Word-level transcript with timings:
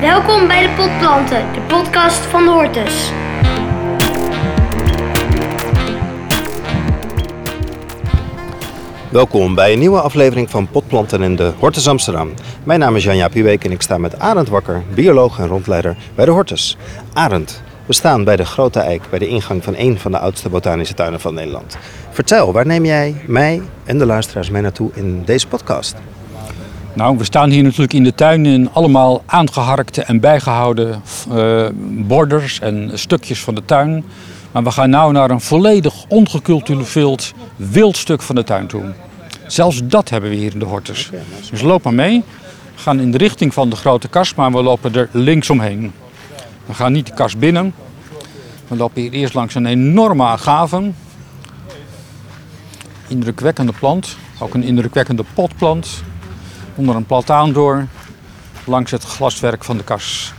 Welkom 0.00 0.46
bij 0.46 0.62
de 0.62 0.74
Potplanten, 0.74 1.52
de 1.52 1.60
podcast 1.60 2.18
van 2.18 2.44
de 2.44 2.50
Hortus. 2.50 3.10
Welkom 9.10 9.54
bij 9.54 9.72
een 9.72 9.78
nieuwe 9.78 10.00
aflevering 10.00 10.50
van 10.50 10.68
Potplanten 10.68 11.22
in 11.22 11.36
de 11.36 11.52
Hortus 11.58 11.88
Amsterdam. 11.88 12.30
Mijn 12.64 12.80
naam 12.80 12.96
is 12.96 13.04
Janja 13.04 13.28
Pieweek 13.28 13.64
en 13.64 13.70
ik 13.70 13.82
sta 13.82 13.98
met 13.98 14.18
Arend 14.18 14.48
Wakker, 14.48 14.82
bioloog 14.94 15.38
en 15.38 15.46
rondleider 15.46 15.96
bij 16.14 16.24
de 16.24 16.30
Hortus. 16.30 16.76
Arend, 17.12 17.62
we 17.86 17.92
staan 17.92 18.24
bij 18.24 18.36
de 18.36 18.44
Grote 18.44 18.80
Eik, 18.80 19.02
bij 19.10 19.18
de 19.18 19.28
ingang 19.28 19.64
van 19.64 19.74
een 19.76 19.98
van 19.98 20.10
de 20.10 20.18
oudste 20.18 20.48
botanische 20.48 20.94
tuinen 20.94 21.20
van 21.20 21.34
Nederland. 21.34 21.76
Vertel, 22.10 22.52
waar 22.52 22.66
neem 22.66 22.84
jij 22.84 23.14
mij 23.26 23.62
en 23.84 23.98
de 23.98 24.06
luisteraars 24.06 24.50
mee 24.50 24.62
naartoe 24.62 24.90
in 24.94 25.22
deze 25.24 25.48
podcast? 25.48 25.96
Nou, 26.96 27.18
we 27.18 27.24
staan 27.24 27.50
hier 27.50 27.62
natuurlijk 27.62 27.92
in 27.92 28.04
de 28.04 28.14
tuin 28.14 28.46
in 28.46 28.72
allemaal 28.72 29.22
aangeharkte 29.26 30.02
en 30.02 30.20
bijgehouden 30.20 31.02
uh, 31.32 31.66
borders 32.06 32.60
en 32.60 32.90
stukjes 32.94 33.40
van 33.40 33.54
de 33.54 33.64
tuin. 33.64 34.04
Maar 34.52 34.62
we 34.62 34.70
gaan 34.70 34.90
nu 34.90 35.12
naar 35.12 35.30
een 35.30 35.40
volledig 35.40 36.04
ongecultiveerd 36.08 37.34
wild 37.56 37.96
stuk 37.96 38.22
van 38.22 38.34
de 38.34 38.44
tuin 38.44 38.66
toe. 38.66 38.82
Zelfs 39.46 39.80
dat 39.84 40.08
hebben 40.08 40.30
we 40.30 40.36
hier 40.36 40.52
in 40.52 40.58
de 40.58 40.64
Hortus. 40.64 41.10
Dus 41.50 41.60
loop 41.60 41.82
maar 41.82 41.94
mee. 41.94 42.22
We 42.74 42.82
gaan 42.82 43.00
in 43.00 43.10
de 43.10 43.18
richting 43.18 43.54
van 43.54 43.70
de 43.70 43.76
grote 43.76 44.08
kast, 44.08 44.36
maar 44.36 44.52
we 44.52 44.62
lopen 44.62 44.94
er 44.94 45.08
links 45.12 45.50
omheen. 45.50 45.92
We 46.66 46.74
gaan 46.74 46.92
niet 46.92 47.06
de 47.06 47.14
kast 47.14 47.38
binnen. 47.38 47.74
We 48.68 48.76
lopen 48.76 49.02
hier 49.02 49.12
eerst 49.12 49.34
langs 49.34 49.54
een 49.54 49.66
enorme 49.66 50.24
agave. 50.24 50.90
Indrukwekkende 53.08 53.72
plant. 53.72 54.16
Ook 54.38 54.54
een 54.54 54.62
indrukwekkende 54.62 55.24
potplant. 55.34 56.02
Onder 56.76 56.96
een 56.96 57.06
plataan 57.06 57.52
door. 57.52 57.86
Langs 58.64 58.90
het 58.90 59.04
glaswerk 59.04 59.64
van 59.64 59.76
de 59.76 59.84
kas. 59.84 60.32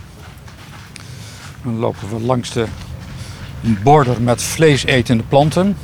Dan 1.62 1.78
lopen 1.78 2.08
we 2.08 2.20
langs 2.20 2.52
de 2.52 2.66
border 3.82 4.22
met 4.22 4.42
vleesetende 4.42 5.22
planten. 5.28 5.76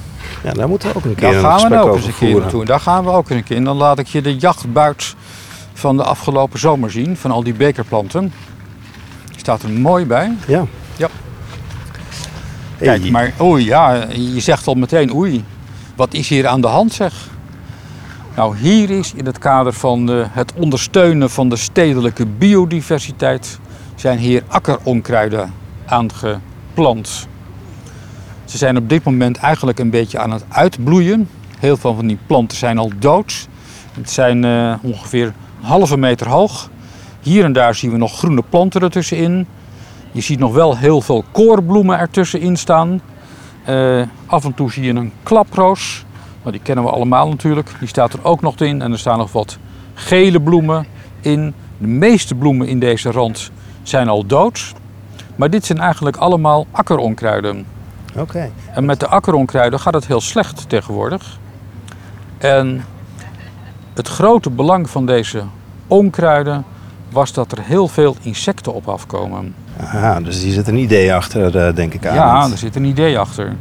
Ja, 0.42 0.52
daar 0.52 0.68
moeten 0.68 0.88
we 0.88 0.96
ook 0.96 1.04
een 1.04 1.14
keer 1.14 1.22
Daar 1.22 1.34
een 1.34 1.40
gaan 1.40 1.54
we 1.54 1.60
gesprek 1.60 1.78
nou 1.78 1.90
ook 1.90 1.96
eens 1.96 2.06
een 2.06 2.14
keer 2.14 2.40
naartoe. 2.40 2.64
Daar 2.64 2.80
gaan 2.80 3.04
we 3.04 3.10
ook 3.10 3.30
een 3.30 3.44
keer. 3.44 3.56
En 3.56 3.64
dan 3.64 3.76
laat 3.76 3.98
ik 3.98 4.06
je 4.06 4.22
de 4.22 4.36
jachtbuit 4.36 5.14
van 5.72 5.96
de 5.96 6.02
afgelopen 6.02 6.58
zomer 6.58 6.90
zien. 6.90 7.16
Van 7.16 7.30
al 7.30 7.42
die 7.42 7.54
bekerplanten. 7.54 8.32
Die 9.26 9.38
staat 9.38 9.62
er 9.62 9.70
mooi 9.70 10.06
bij. 10.06 10.32
Ja. 10.46 10.64
Ja. 10.96 11.08
Kijk, 12.78 13.10
maar 13.10 13.32
oei, 13.40 13.64
ja, 13.64 14.06
je 14.12 14.40
zegt 14.40 14.66
al 14.66 14.74
meteen 14.74 15.14
oei. 15.14 15.44
Wat 15.96 16.14
is 16.14 16.28
hier 16.28 16.46
aan 16.46 16.60
de 16.60 16.66
hand 16.66 16.92
zeg? 16.92 17.28
Nou, 18.36 18.56
hier 18.56 18.90
is 18.90 19.12
in 19.14 19.26
het 19.26 19.38
kader 19.38 19.72
van 19.72 20.10
eh, 20.10 20.26
het 20.30 20.52
ondersteunen 20.54 21.30
van 21.30 21.48
de 21.48 21.56
stedelijke 21.56 22.26
biodiversiteit... 22.26 23.58
zijn 23.94 24.18
hier 24.18 24.42
akkeronkruiden 24.48 25.52
aangeplant. 25.86 27.28
Ze 28.44 28.56
zijn 28.58 28.76
op 28.76 28.88
dit 28.88 29.04
moment 29.04 29.36
eigenlijk 29.36 29.78
een 29.78 29.90
beetje 29.90 30.18
aan 30.18 30.30
het 30.30 30.44
uitbloeien. 30.48 31.28
Heel 31.58 31.76
veel 31.76 31.94
van 31.94 32.06
die 32.06 32.18
planten 32.26 32.58
zijn 32.58 32.78
al 32.78 32.90
dood. 32.98 33.48
Het 33.92 34.10
zijn 34.10 34.44
eh, 34.44 34.74
ongeveer 34.82 35.26
een 35.26 35.66
halve 35.66 35.96
meter 35.96 36.28
hoog. 36.28 36.70
Hier 37.20 37.44
en 37.44 37.52
daar 37.52 37.74
zien 37.74 37.90
we 37.90 37.96
nog 37.96 38.18
groene 38.18 38.42
planten 38.48 38.80
ertussenin. 38.80 39.46
Je 40.12 40.20
ziet 40.20 40.38
nog 40.38 40.52
wel 40.52 40.76
heel 40.76 41.00
veel 41.00 41.24
koorbloemen 41.32 41.98
ertussenin 41.98 42.56
staan. 42.56 43.00
Eh, 43.64 44.02
af 44.26 44.44
en 44.44 44.54
toe 44.54 44.72
zie 44.72 44.84
je 44.84 44.92
een 44.92 45.12
klaproos. 45.22 46.04
Nou, 46.44 46.56
die 46.56 46.64
kennen 46.64 46.84
we 46.84 46.90
allemaal 46.90 47.28
natuurlijk. 47.28 47.70
Die 47.78 47.88
staat 47.88 48.12
er 48.12 48.24
ook 48.24 48.40
nog 48.40 48.56
in. 48.56 48.82
En 48.82 48.92
er 48.92 48.98
staan 48.98 49.18
nog 49.18 49.32
wat 49.32 49.58
gele 49.94 50.40
bloemen 50.40 50.86
in. 51.20 51.54
De 51.78 51.86
meeste 51.86 52.34
bloemen 52.34 52.68
in 52.68 52.78
deze 52.78 53.10
rand 53.10 53.50
zijn 53.82 54.08
al 54.08 54.26
dood. 54.26 54.72
Maar 55.36 55.50
dit 55.50 55.64
zijn 55.64 55.78
eigenlijk 55.78 56.16
allemaal 56.16 56.66
akkeronkruiden. 56.70 57.66
Oké. 58.16 58.50
En 58.74 58.84
met 58.84 59.00
de 59.00 59.08
akkeronkruiden 59.08 59.80
gaat 59.80 59.94
het 59.94 60.06
heel 60.06 60.20
slecht 60.20 60.68
tegenwoordig. 60.68 61.38
En 62.38 62.84
het 63.94 64.08
grote 64.08 64.50
belang 64.50 64.90
van 64.90 65.06
deze 65.06 65.42
onkruiden 65.86 66.64
was 67.10 67.32
dat 67.32 67.52
er 67.52 67.58
heel 67.60 67.88
veel 67.88 68.16
insecten 68.22 68.74
op 68.74 68.88
afkomen. 68.88 69.54
Aha, 69.80 70.20
dus 70.20 70.42
hier 70.42 70.52
zit 70.52 70.68
een 70.68 70.76
idee 70.76 71.14
achter, 71.14 71.56
eh, 71.66 71.74
denk 71.74 71.94
ik 71.94 72.06
aan. 72.06 72.14
Ja, 72.14 72.50
er 72.50 72.58
zit 72.58 72.76
een 72.76 72.84
idee 72.84 73.18
achter. 73.18 73.56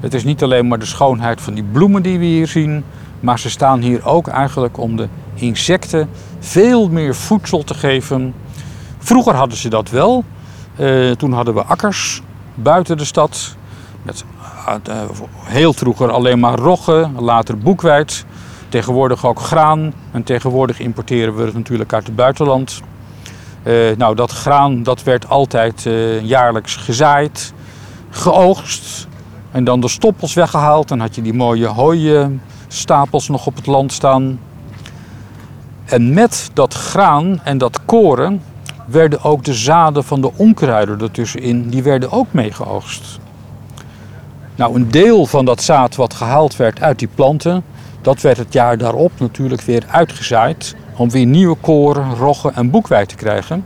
Het 0.00 0.14
is 0.14 0.24
niet 0.24 0.42
alleen 0.42 0.68
maar 0.68 0.78
de 0.78 0.86
schoonheid 0.86 1.40
van 1.40 1.54
die 1.54 1.64
bloemen 1.72 2.02
die 2.02 2.18
we 2.18 2.24
hier 2.24 2.46
zien, 2.46 2.84
maar 3.20 3.38
ze 3.38 3.50
staan 3.50 3.80
hier 3.80 4.06
ook 4.06 4.28
eigenlijk 4.28 4.78
om 4.78 4.96
de 4.96 5.08
insecten 5.34 6.08
veel 6.38 6.88
meer 6.88 7.14
voedsel 7.14 7.64
te 7.64 7.74
geven. 7.74 8.34
Vroeger 8.98 9.34
hadden 9.34 9.58
ze 9.58 9.68
dat 9.68 9.90
wel. 9.90 10.24
Eh, 10.76 11.10
toen 11.10 11.32
hadden 11.32 11.54
we 11.54 11.62
akkers 11.62 12.22
buiten 12.54 12.96
de 12.96 13.04
stad. 13.04 13.56
Met 14.02 14.24
eh, 14.84 14.94
heel 15.42 15.72
vroeger 15.72 16.10
alleen 16.10 16.38
maar 16.38 16.58
rogge, 16.58 17.10
later 17.18 17.58
boekweit. 17.58 18.24
Tegenwoordig 18.68 19.26
ook 19.26 19.40
graan. 19.40 19.92
En 20.10 20.22
tegenwoordig 20.22 20.80
importeren 20.80 21.36
we 21.36 21.42
het 21.44 21.54
natuurlijk 21.54 21.92
uit 21.92 22.06
het 22.06 22.16
buitenland. 22.16 22.80
Eh, 23.62 23.74
nou, 23.96 24.14
dat 24.14 24.30
graan 24.30 24.82
dat 24.82 25.02
werd 25.02 25.28
altijd 25.28 25.88
jaarlijks 26.22 26.76
gezaaid, 26.76 27.52
geoogst. 28.10 29.07
En 29.50 29.64
dan 29.64 29.80
de 29.80 29.88
stoppels 29.88 30.34
weggehaald. 30.34 30.88
Dan 30.88 31.00
had 31.00 31.14
je 31.14 31.22
die 31.22 31.34
mooie 31.34 31.66
hooistapels 31.66 33.28
nog 33.28 33.46
op 33.46 33.56
het 33.56 33.66
land 33.66 33.92
staan. 33.92 34.40
En 35.84 36.14
met 36.14 36.50
dat 36.52 36.74
graan 36.74 37.40
en 37.44 37.58
dat 37.58 37.84
koren 37.84 38.42
werden 38.86 39.22
ook 39.22 39.44
de 39.44 39.54
zaden 39.54 40.04
van 40.04 40.20
de 40.20 40.30
onkruiden 40.36 41.00
ertussenin, 41.00 41.68
die 41.68 41.82
werden 41.82 42.12
ook 42.12 42.26
meegeoogst. 42.30 43.18
Nou, 44.54 44.74
een 44.74 44.90
deel 44.90 45.26
van 45.26 45.44
dat 45.44 45.62
zaad 45.62 45.96
wat 45.96 46.14
gehaald 46.14 46.56
werd 46.56 46.80
uit 46.80 46.98
die 46.98 47.08
planten, 47.14 47.64
dat 48.02 48.20
werd 48.20 48.36
het 48.36 48.52
jaar 48.52 48.78
daarop 48.78 49.12
natuurlijk 49.18 49.62
weer 49.62 49.84
uitgezaaid 49.90 50.76
om 50.96 51.10
weer 51.10 51.26
nieuwe 51.26 51.56
koren, 51.60 52.14
roggen 52.14 52.54
en 52.54 52.70
boekweit 52.70 53.08
te 53.08 53.14
krijgen. 53.14 53.64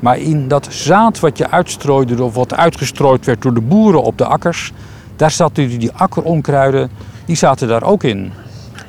Maar 0.00 0.18
in 0.18 0.48
dat 0.48 0.66
zaad 0.70 1.20
wat 1.20 1.38
je 1.38 1.50
uitstrooide 1.50 2.22
of 2.22 2.34
wat 2.34 2.54
uitgestrooid 2.54 3.26
werd 3.26 3.42
door 3.42 3.54
de 3.54 3.60
boeren 3.60 4.02
op 4.02 4.18
de 4.18 4.24
akkers, 4.24 4.72
daar 5.16 5.30
zaten 5.30 5.78
die, 5.78 5.92
akkeronkruiden, 5.92 6.90
die 7.24 7.36
zaten 7.36 7.68
daar 7.68 7.82
ook 7.82 8.02
in. 8.02 8.32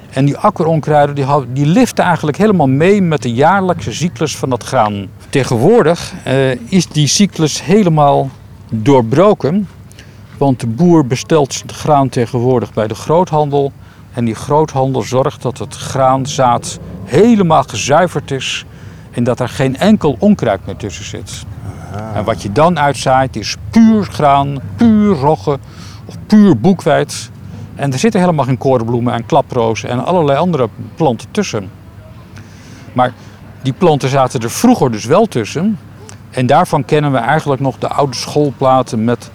En 0.10 0.26
die 0.26 0.38
akkeronkruiden 0.38 1.16
die, 1.16 1.26
die 1.54 1.66
liften 1.66 2.04
eigenlijk 2.04 2.38
helemaal 2.38 2.68
mee 2.68 3.02
met 3.02 3.22
de 3.22 3.34
jaarlijkse 3.34 3.94
cyclus 3.94 4.38
van 4.38 4.50
dat 4.50 4.64
graan. 4.64 5.08
Tegenwoordig 5.30 6.14
eh, 6.24 6.52
is 6.52 6.88
die 6.88 7.08
cyclus 7.08 7.64
helemaal 7.64 8.30
doorbroken. 8.70 9.68
Want 10.38 10.60
de 10.60 10.68
boer 10.68 11.08
bestelt 11.08 11.54
zijn 11.54 11.72
graan 11.72 12.10
tegenwoordig 12.10 12.74
bij 12.74 12.88
de 12.88 12.96
groothandel. 12.96 13.72
En 14.14 14.26
die 14.26 14.36
groothandel 14.36 15.02
zorgt 15.02 15.42
dat 15.42 15.58
het 15.58 15.76
graanzaad 15.76 16.80
helemaal 17.04 17.64
gezuiverd 17.64 18.32
is. 18.32 18.66
En 19.12 19.24
dat 19.24 19.40
er 19.40 19.50
geen 19.50 19.78
enkel 19.78 20.16
onkruid 20.20 20.66
meer 20.66 20.76
tussen 20.76 21.06
zit. 21.06 21.46
En 22.14 22.24
wat 22.24 22.42
je 22.42 22.52
dan 22.52 22.80
uitzaait 22.80 23.36
is 23.36 23.56
puur 23.70 24.04
graan, 24.04 24.60
puur 24.76 25.16
rogge 25.16 25.60
of 26.06 26.16
puur 26.28 26.60
boekweit. 26.60 27.32
En 27.76 27.92
er 27.94 28.00
zitten 28.00 28.20
helemaal 28.20 28.46
geen 28.46 28.58
korenbloemen 28.58 29.14
en 29.14 29.26
klaprozen 29.26 29.90
en 29.90 30.06
allerlei 30.06 30.38
andere 30.38 30.70
planten 30.96 31.32
tussen. 31.32 31.70
Maar 32.94 33.14
die 33.62 33.74
planten 33.74 34.10
zaten 34.10 34.40
er 34.40 34.52
vroeger 34.52 34.92
dus 34.92 35.06
wel 35.06 35.26
tussen. 35.26 35.80
En 36.30 36.46
daarvan 36.46 36.86
kennen 36.86 37.12
we 37.12 37.18
eigenlijk 37.18 37.62
nog 37.62 37.78
de 37.78 37.88
oude 37.88 38.16
schoolplaten 38.16 39.04
met 39.04 39.32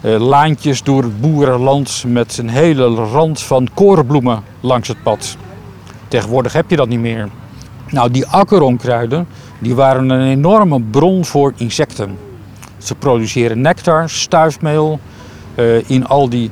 eh, 0.00 0.20
laantjes 0.20 0.82
door 0.82 1.02
het 1.02 1.20
boerenland 1.20 2.04
met 2.06 2.38
een 2.38 2.48
hele 2.48 2.94
rand 2.94 3.42
van 3.42 3.68
korenbloemen 3.74 4.42
langs 4.60 4.88
het 4.88 5.02
pad. 5.02 5.36
Tegenwoordig 6.08 6.52
heb 6.52 6.70
je 6.70 6.76
dat 6.76 6.88
niet 6.88 7.00
meer. 7.00 7.28
Nou, 7.94 8.10
die 8.10 8.26
akkeronkruiden 8.26 9.26
die 9.58 9.74
waren 9.74 10.10
een 10.10 10.28
enorme 10.28 10.80
bron 10.80 11.24
voor 11.24 11.52
insecten. 11.56 12.18
Ze 12.78 12.94
produceren 12.94 13.60
nectar, 13.60 14.10
stuifmeel. 14.10 15.00
Eh, 15.54 15.90
in 15.90 16.06
al 16.06 16.28
die 16.28 16.50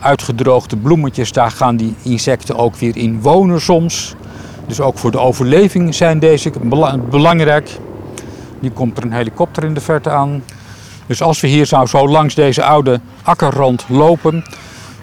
uitgedroogde 0.00 0.76
bloemetjes, 0.76 1.32
daar 1.32 1.50
gaan 1.50 1.76
die 1.76 1.94
insecten 2.02 2.56
ook 2.56 2.76
weer 2.76 2.96
in 2.96 3.20
wonen 3.20 3.60
soms. 3.60 4.14
Dus 4.66 4.80
ook 4.80 4.98
voor 4.98 5.10
de 5.10 5.18
overleving 5.18 5.94
zijn 5.94 6.18
deze 6.18 6.52
bela- 6.62 6.98
belangrijk. 6.98 7.78
Nu 8.60 8.70
komt 8.70 8.96
er 8.96 9.02
een 9.04 9.12
helikopter 9.12 9.64
in 9.64 9.74
de 9.74 9.80
verte 9.80 10.10
aan. 10.10 10.42
Dus 11.06 11.22
als 11.22 11.40
we 11.40 11.46
hier 11.46 11.66
zo 11.66 12.08
langs 12.08 12.34
deze 12.34 12.64
oude 12.64 13.00
akkerrand 13.22 13.84
lopen, 13.88 14.44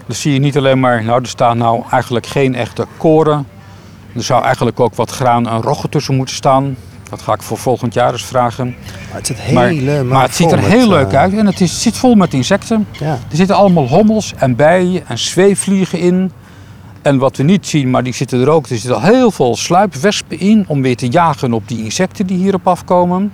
dan 0.06 0.16
zie 0.16 0.32
je 0.32 0.38
niet 0.38 0.56
alleen 0.56 0.80
maar, 0.80 1.04
nou 1.04 1.20
er 1.20 1.28
staan 1.28 1.58
nou 1.58 1.82
eigenlijk 1.90 2.26
geen 2.26 2.54
echte 2.54 2.86
koren. 2.96 3.46
Er 4.14 4.22
zou 4.22 4.44
eigenlijk 4.44 4.80
ook 4.80 4.94
wat 4.94 5.10
graan 5.10 5.48
en 5.48 5.62
rogge 5.62 5.88
tussen 5.88 6.16
moeten 6.16 6.34
staan. 6.34 6.76
Dat 7.10 7.22
ga 7.22 7.32
ik 7.32 7.42
voor 7.42 7.58
volgend 7.58 7.94
jaar 7.94 8.12
eens 8.12 8.24
vragen. 8.24 8.76
Maar 9.08 9.16
het 9.16 9.26
zit 9.26 9.52
Maar, 9.52 9.68
helemaal 9.68 10.04
maar 10.04 10.22
het 10.22 10.34
ziet 10.34 10.52
er 10.52 10.58
heel 10.58 10.88
met, 10.88 10.88
leuk 10.88 11.12
eh, 11.12 11.20
uit 11.20 11.32
en 11.32 11.46
het 11.46 11.60
is, 11.60 11.82
zit 11.82 11.96
vol 11.96 12.14
met 12.14 12.34
insecten. 12.34 12.86
Ja. 12.98 13.18
Er 13.30 13.36
zitten 13.36 13.56
allemaal 13.56 13.88
hommels 13.88 14.34
en 14.36 14.56
bijen 14.56 15.06
en 15.06 15.18
zweefvliegen 15.18 15.98
in. 15.98 16.32
En 17.02 17.18
wat 17.18 17.36
we 17.36 17.42
niet 17.42 17.66
zien, 17.66 17.90
maar 17.90 18.02
die 18.02 18.14
zitten 18.14 18.40
er 18.40 18.48
ook, 18.48 18.66
er 18.66 18.78
zitten 18.78 19.02
heel 19.02 19.30
veel 19.30 19.56
sluipwespen 19.56 20.40
in 20.40 20.64
om 20.66 20.82
weer 20.82 20.96
te 20.96 21.08
jagen 21.08 21.52
op 21.52 21.68
die 21.68 21.84
insecten 21.84 22.26
die 22.26 22.36
hierop 22.36 22.66
afkomen. 22.66 23.32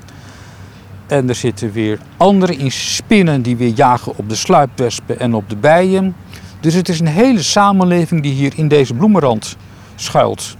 En 1.06 1.28
er 1.28 1.34
zitten 1.34 1.72
weer 1.72 1.98
andere 2.16 2.56
in 2.56 2.70
spinnen 2.72 3.42
die 3.42 3.56
weer 3.56 3.72
jagen 3.74 4.12
op 4.16 4.28
de 4.28 4.34
sluipwespen 4.34 5.20
en 5.20 5.34
op 5.34 5.48
de 5.48 5.56
bijen. 5.56 6.16
Dus 6.60 6.74
het 6.74 6.88
is 6.88 7.00
een 7.00 7.06
hele 7.06 7.42
samenleving 7.42 8.22
die 8.22 8.32
hier 8.32 8.52
in 8.56 8.68
deze 8.68 8.94
bloemenrand 8.94 9.56
schuilt. 9.94 10.56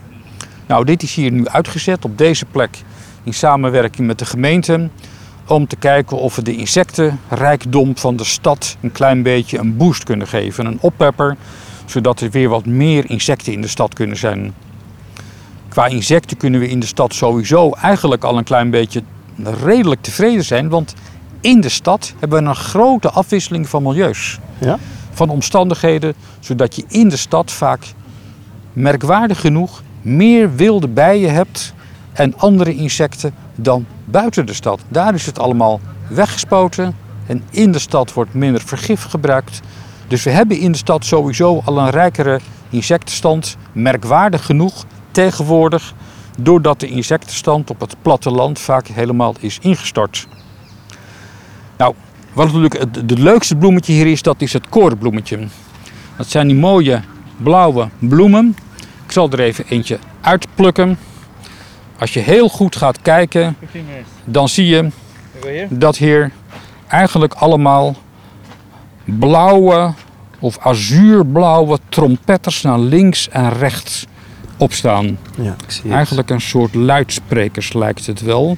Nou, 0.67 0.85
dit 0.85 1.03
is 1.03 1.15
hier 1.15 1.33
nu 1.33 1.47
uitgezet 1.47 2.05
op 2.05 2.19
deze 2.19 2.45
plek 2.45 2.79
in 3.23 3.35
samenwerking 3.35 4.07
met 4.07 4.19
de 4.19 4.27
gemeente. 4.27 4.89
Om 5.47 5.67
te 5.67 5.77
kijken 5.77 6.19
of 6.19 6.37
we 6.37 6.43
de 6.43 6.57
insectenrijkdom 6.57 7.97
van 7.97 8.17
de 8.17 8.25
stad 8.25 8.77
een 8.81 8.93
klein 8.93 9.23
beetje 9.23 9.59
een 9.59 9.77
boost 9.77 10.05
kunnen 10.05 10.27
geven. 10.27 10.67
Een 10.67 10.79
oppepper, 10.81 11.37
zodat 11.85 12.21
er 12.21 12.31
weer 12.31 12.49
wat 12.49 12.67
meer 12.67 13.11
insecten 13.11 13.53
in 13.53 13.61
de 13.61 13.69
stad 13.69 13.95
kunnen 13.95 14.17
zijn. 14.17 14.55
Qua 15.69 15.87
insecten 15.87 16.37
kunnen 16.37 16.61
we 16.61 16.69
in 16.69 16.81
de 16.81 16.87
stad 16.87 17.15
sowieso 17.15 17.71
eigenlijk 17.71 18.25
al 18.25 18.39
een 18.39 18.45
klein 18.45 18.71
beetje 18.71 19.03
redelijk 19.65 20.03
tevreden 20.03 20.45
zijn. 20.45 20.69
Want 20.69 20.95
in 21.41 21.61
de 21.61 21.69
stad 21.69 22.15
hebben 22.19 22.43
we 22.43 22.49
een 22.49 22.57
grote 22.57 23.11
afwisseling 23.11 23.69
van 23.69 23.83
milieus. 23.83 24.39
Ja? 24.59 24.79
Van 25.13 25.29
omstandigheden, 25.29 26.15
zodat 26.41 26.77
je 26.77 26.85
in 26.89 27.09
de 27.09 27.17
stad 27.17 27.53
vaak 27.53 27.85
merkwaardig 28.73 29.41
genoeg 29.41 29.83
meer 30.07 30.57
wilde 30.57 30.89
bijen 30.89 31.33
hebt 31.33 31.75
en 32.13 32.39
andere 32.39 32.75
insecten 32.75 33.35
dan 33.55 33.87
buiten 34.05 34.47
de 34.47 34.55
stad. 34.55 34.81
Daar 34.89 35.15
is 35.15 35.27
het 35.27 35.39
allemaal 35.39 35.81
weggespoten 36.09 36.97
en 37.27 37.43
in 37.51 37.73
de 37.73 37.79
stad 37.79 38.13
wordt 38.13 38.35
minder 38.35 38.61
vergif 38.61 39.03
gebruikt. 39.03 39.61
Dus 40.09 40.23
we 40.23 40.31
hebben 40.31 40.59
in 40.59 40.73
de 40.73 40.79
stad 40.79 41.05
sowieso 41.05 41.63
al 41.65 41.79
een 41.79 41.91
rijkere 41.91 42.41
insectenstand, 42.71 43.57
merkwaardig 43.73 44.47
genoeg 44.47 44.85
tegenwoordig, 45.11 45.95
doordat 46.39 46.81
de 46.81 46.87
insectenstand 46.87 47.71
op 47.71 47.81
het 47.81 47.97
platteland 48.03 48.59
vaak 48.59 48.87
helemaal 48.87 49.35
is 49.41 49.59
ingestort. 49.63 50.27
Nou, 51.77 51.95
wat 52.33 52.47
natuurlijk 52.47 52.79
het, 52.79 53.19
leukste 53.19 53.57
bloemetje 53.57 53.93
hier 53.93 54.07
is, 54.07 54.23
dat 54.23 54.41
is 54.41 54.53
het 54.53 54.69
korenbloemetje. 54.69 55.39
Dat 56.17 56.27
zijn 56.27 56.47
die 56.47 56.57
mooie 56.57 57.01
blauwe 57.37 57.89
bloemen. 57.99 58.57
Ik 59.17 59.23
zal 59.23 59.31
er 59.31 59.45
even 59.45 59.65
eentje 59.69 59.99
uitplukken. 60.21 60.99
Als 61.99 62.15
je 62.15 62.21
heel 62.21 62.49
goed 62.49 62.77
gaat 62.77 63.03
kijken, 63.03 63.57
dan 64.25 64.49
zie 64.49 64.67
je 64.67 64.89
dat 65.69 65.97
hier 65.97 66.31
eigenlijk 66.87 67.35
allemaal 67.35 67.97
blauwe 69.05 69.93
of 70.39 70.59
azuurblauwe 70.59 71.79
trompetters 71.89 72.63
naar 72.63 72.79
links 72.79 73.29
en 73.29 73.53
rechts 73.53 74.07
opstaan. 74.57 75.19
Ja, 75.41 75.55
ik 75.65 75.71
zie 75.71 75.83
het. 75.83 75.93
Eigenlijk 75.93 76.31
een 76.31 76.41
soort 76.41 76.75
luidsprekers 76.75 77.73
lijkt 77.73 78.07
het 78.07 78.21
wel. 78.21 78.57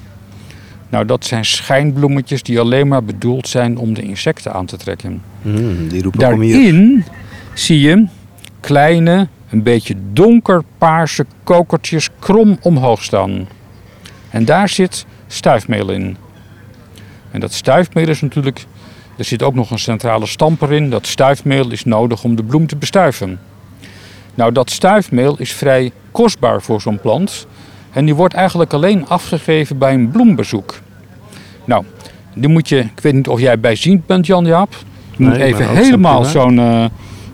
Nou, 0.88 1.04
dat 1.04 1.24
zijn 1.24 1.44
schijnbloemetjes 1.44 2.42
die 2.42 2.60
alleen 2.60 2.88
maar 2.88 3.04
bedoeld 3.04 3.48
zijn 3.48 3.76
om 3.76 3.94
de 3.94 4.02
insecten 4.02 4.52
aan 4.52 4.66
te 4.66 4.76
trekken. 4.76 5.22
Mm, 5.42 5.88
die 5.88 6.02
roepen. 6.02 6.20
Daarin 6.20 7.04
zie 7.54 7.80
je 7.80 8.06
kleine, 8.60 9.28
een 9.50 9.62
beetje 9.62 9.94
donkerpaarse 10.12 11.26
kokertjes 11.44 12.08
krom 12.18 12.58
omhoog 12.60 13.02
staan. 13.02 13.48
En 14.30 14.44
daar 14.44 14.68
zit 14.68 15.06
stuifmeel 15.26 15.90
in. 15.90 16.16
En 17.30 17.40
dat 17.40 17.52
stuifmeel 17.52 18.08
is 18.08 18.20
natuurlijk, 18.20 18.64
er 19.16 19.24
zit 19.24 19.42
ook 19.42 19.54
nog 19.54 19.70
een 19.70 19.78
centrale 19.78 20.26
stamper 20.26 20.72
in. 20.72 20.90
Dat 20.90 21.06
stuifmeel 21.06 21.70
is 21.70 21.84
nodig 21.84 22.24
om 22.24 22.36
de 22.36 22.44
bloem 22.44 22.66
te 22.66 22.76
bestuiven. 22.76 23.40
Nou, 24.34 24.52
dat 24.52 24.70
stuifmeel 24.70 25.38
is 25.38 25.52
vrij 25.52 25.92
kostbaar 26.10 26.62
voor 26.62 26.80
zo'n 26.80 27.00
plant. 27.00 27.46
En 27.92 28.04
die 28.04 28.14
wordt 28.14 28.34
eigenlijk 28.34 28.72
alleen 28.72 29.08
afgegeven 29.08 29.78
bij 29.78 29.94
een 29.94 30.10
bloembezoek. 30.10 30.80
Nou, 31.64 31.84
die 32.34 32.48
moet 32.48 32.68
je, 32.68 32.78
ik 32.78 33.00
weet 33.00 33.14
niet 33.14 33.28
of 33.28 33.40
jij 33.40 33.60
bijziend 33.60 34.06
bent, 34.06 34.26
Jan-Jaap. 34.26 34.76
Je 35.16 35.24
moet 35.24 35.32
Nee, 35.32 35.42
even 35.42 35.68
helemaal 35.68 36.24
zo'n 36.24 36.58
eh, 36.58 36.84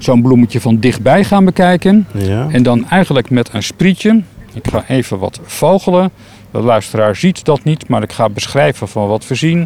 zo'n 0.04 0.22
bloemetje 0.22 0.60
van 0.60 0.78
dichtbij 0.78 1.24
gaan 1.24 1.44
bekijken. 1.44 2.06
Ja. 2.12 2.48
En 2.50 2.62
dan 2.62 2.88
eigenlijk 2.88 3.30
met 3.30 3.50
een 3.52 3.62
sprietje. 3.62 4.22
Ik 4.52 4.68
ga 4.68 4.84
even 4.88 5.18
wat 5.18 5.40
vogelen. 5.42 6.10
De 6.50 6.60
luisteraar 6.60 7.16
ziet 7.16 7.44
dat 7.44 7.64
niet, 7.64 7.88
maar 7.88 8.02
ik 8.02 8.12
ga 8.12 8.28
beschrijven 8.28 8.88
van 8.88 9.08
wat 9.08 9.28
we 9.28 9.34
zien. 9.34 9.60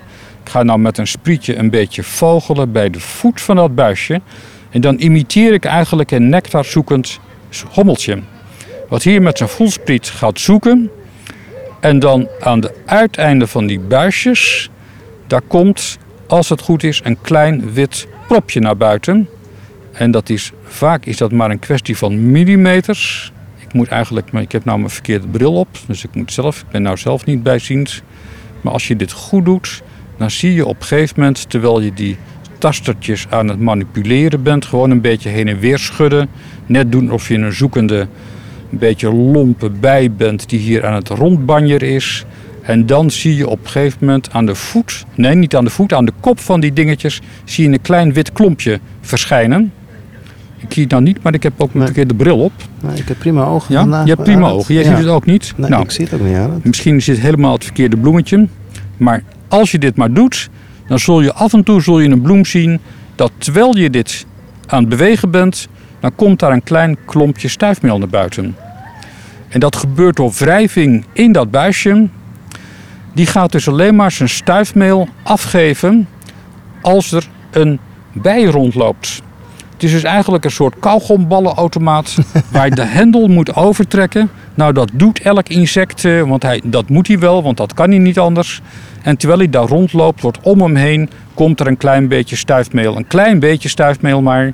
Ik 0.44 0.50
ga 0.50 0.62
nou 0.62 0.79
met 0.79 0.99
een 0.99 1.06
sprietje 1.06 1.56
een 1.56 1.70
beetje 1.70 2.02
vogelen 2.02 2.73
bij 2.73 2.90
de 2.90 3.00
voet 3.00 3.40
van 3.40 3.56
dat 3.56 3.75
buisje. 3.75 4.20
En 4.70 4.81
dan 4.81 4.96
imiteer 4.99 5.52
ik 5.52 5.64
eigenlijk 5.64 6.11
een 6.11 6.29
nectarzoekend 6.29 7.20
hommeltje. 7.70 8.23
Wat 8.88 9.02
hier 9.02 9.23
met 9.23 9.38
zijn 9.38 9.49
voelspriet 9.49 10.08
gaat 10.08 10.40
zoeken. 10.40 10.90
En 11.81 11.99
dan 11.99 12.29
aan 12.40 12.61
de 12.61 12.75
uiteinden 12.87 13.49
van 13.49 13.67
die 13.67 13.81
buisjes, 13.81 14.70
daar 15.26 15.43
komt, 15.43 15.99
als 16.26 16.49
het 16.49 16.61
goed 16.61 16.82
is, 16.82 17.00
een 17.05 17.20
klein 17.20 17.73
wit 17.73 18.06
propje 18.26 18.61
naar 18.61 18.76
buiten. 18.76 19.29
En 19.99 20.11
dat 20.11 20.29
is, 20.29 20.53
vaak 20.65 21.05
is 21.05 21.17
dat 21.17 21.33
maar 21.33 21.50
een 21.50 21.59
kwestie 21.59 21.97
van 21.97 22.31
millimeters. 22.31 23.33
Ik 23.59 23.73
moet 23.73 23.89
eigenlijk, 23.89 24.33
maar 24.33 24.43
ik 24.43 24.53
heb 24.53 24.65
nou 24.65 24.79
mijn 24.79 24.91
verkeerde 24.91 25.27
bril 25.27 25.55
op, 25.55 25.69
dus 25.87 26.05
ik 26.05 26.15
moet 26.15 26.33
zelf, 26.33 26.61
ik 26.61 26.69
ben 26.69 26.83
nou 26.83 26.97
zelf 26.97 27.25
niet 27.25 27.43
bijziend. 27.43 28.03
Maar 28.61 28.73
als 28.73 28.89
je 28.89 28.97
dit 28.97 29.12
goed 29.12 29.45
doet, 29.45 29.83
dan 30.19 30.31
zie 30.31 30.55
je 30.55 30.67
op 30.67 30.81
een 30.81 30.87
gegeven 30.87 31.15
moment, 31.17 31.50
terwijl 31.50 31.81
je 31.81 31.93
die 31.93 32.17
tastertjes 32.59 33.27
aan 33.31 33.49
het 33.49 33.61
manipuleren 33.61 34.43
bent, 34.43 34.65
gewoon 34.65 34.91
een 34.91 35.00
beetje 35.00 35.29
heen 35.29 35.49
en 35.49 35.59
weer 35.59 35.79
schudden. 35.79 36.29
Net 36.67 36.93
doen 36.93 37.12
of 37.12 37.29
je 37.29 37.35
een 37.35 37.53
zoekende, 37.53 38.09
een 38.71 38.79
beetje 38.79 39.12
lompe 39.12 39.71
bij 39.71 40.12
bent 40.12 40.49
die 40.49 40.59
hier 40.59 40.87
aan 40.87 40.95
het 40.95 41.09
rondbanjeren 41.09 41.89
is. 41.89 42.25
En 42.62 42.87
dan 42.87 43.11
zie 43.11 43.37
je 43.37 43.49
op 43.49 43.65
een 43.65 43.71
gegeven 43.71 43.99
moment 44.00 44.33
aan 44.33 44.47
de 44.47 44.55
voet, 44.55 45.05
nee 45.15 45.35
niet 45.35 45.56
aan 45.56 45.65
de 45.65 45.71
voet, 45.71 45.93
aan 45.93 46.05
de 46.05 46.12
kop 46.21 46.41
van 46.41 46.61
die 46.61 46.73
dingetjes, 46.73 47.21
zie 47.45 47.65
je 47.69 47.73
een 47.73 47.81
klein 47.81 48.12
wit 48.12 48.33
klompje 48.33 48.81
verschijnen. 49.00 49.73
Ik 50.58 50.72
zie 50.72 50.82
het 50.82 50.90
nou 50.90 51.02
niet, 51.02 51.22
maar 51.22 51.34
ik 51.34 51.43
heb 51.43 51.52
ook 51.56 51.75
een 51.75 51.81
Nee. 51.81 51.93
keer 51.93 52.06
de 52.06 52.14
bril 52.14 52.38
op. 52.38 52.52
Nou, 52.81 52.96
ik 52.96 53.08
heb 53.08 53.19
prima 53.19 53.44
ogen 53.44 53.75
Ja? 53.75 53.81
vandaag. 53.81 54.05
Je 54.05 54.10
hebt 54.10 54.22
prima 54.22 54.49
ogen. 54.49 54.75
Jij 54.75 54.82
Ja. 54.84 54.88
ziet 54.90 54.99
het 54.99 55.08
ook 55.14 55.26
niet. 55.26 55.52
Nee, 55.56 55.70
nou, 55.70 55.82
ik 55.82 55.90
zie 55.90 56.05
het 56.05 56.14
ook 56.14 56.26
niet 56.26 56.37
aan. 56.37 56.60
misschien 56.62 56.96
is 56.96 57.05
dit 57.05 57.19
helemaal 57.20 57.52
het 57.52 57.64
verkeerde 57.64 57.96
bloemetje. 57.96 58.49
Maar 58.96 59.22
als 59.49 59.70
je 59.70 59.78
dit 59.78 59.96
maar 59.96 60.12
doet, 60.12 60.49
dan 60.88 60.99
zul 60.99 61.20
je 61.20 61.32
af 61.32 61.52
en 61.52 61.62
toe 61.62 61.82
zul 61.82 62.00
je 62.00 62.08
een 62.08 62.20
bloem 62.20 62.44
zien 62.44 62.81
dat 63.14 63.31
terwijl 63.38 63.76
je 63.76 63.90
dit 63.90 64.26
aan 64.66 64.81
het 64.81 64.88
bewegen 64.88 65.31
bent, 65.31 65.69
dan 66.00 66.14
komt 66.14 66.38
daar 66.38 66.52
een 66.52 66.62
klein 66.62 66.96
klompje 67.04 67.49
stuifmeel 67.49 67.99
naar 67.99 68.08
buiten. 68.08 68.56
En 69.49 69.61
dat 69.61 69.76
gebeurt 69.76 70.16
door 70.16 70.32
wrijving 70.38 71.04
in 71.12 71.32
dat 71.32 71.50
buisje. 71.50 72.08
Die 73.14 73.26
gaat 73.26 73.52
dus 73.52 73.69
alleen 73.69 73.96
maar 73.96 74.11
zijn 74.11 74.28
stuifmeel 74.28 75.09
afgeven 75.23 76.09
als 76.83 77.12
er 77.12 77.28
een 77.50 77.78
bij 78.12 78.44
rondloopt. 78.44 79.23
Het 79.78 79.87
is 79.87 79.92
dus 79.92 80.02
eigenlijk 80.02 80.44
een 80.44 80.50
soort 80.50 80.78
kauwgomballenautomaat 80.78 82.16
waar 82.52 82.68
je 82.68 82.75
de 82.75 82.85
hendel 82.85 83.28
moet 83.28 83.54
overtrekken. 83.54 84.30
Nou, 84.54 84.73
dat 84.73 84.90
doet 84.92 85.20
elk 85.20 85.49
insect, 85.49 86.04
eh, 86.04 86.23
want 86.23 86.42
hij, 86.42 86.61
dat 86.64 86.88
moet 86.88 87.06
hij 87.06 87.18
wel, 87.18 87.42
want 87.42 87.56
dat 87.56 87.75
kan 87.75 87.90
hij 87.90 87.99
niet 87.99 88.18
anders. 88.18 88.61
En 89.02 89.16
terwijl 89.16 89.38
hij 89.38 89.50
daar 89.50 89.66
rondloopt, 89.66 90.20
wordt 90.20 90.38
om 90.42 90.61
hem 90.61 90.76
heen, 90.76 91.11
komt 91.35 91.61
er 91.61 91.66
een 91.66 91.76
klein 91.76 92.08
beetje 92.08 92.37
stuifmeel. 92.37 92.97
Een 92.97 93.06
klein 93.06 93.38
beetje 93.38 93.68
stuifmeel 93.68 94.23
maar. 94.23 94.52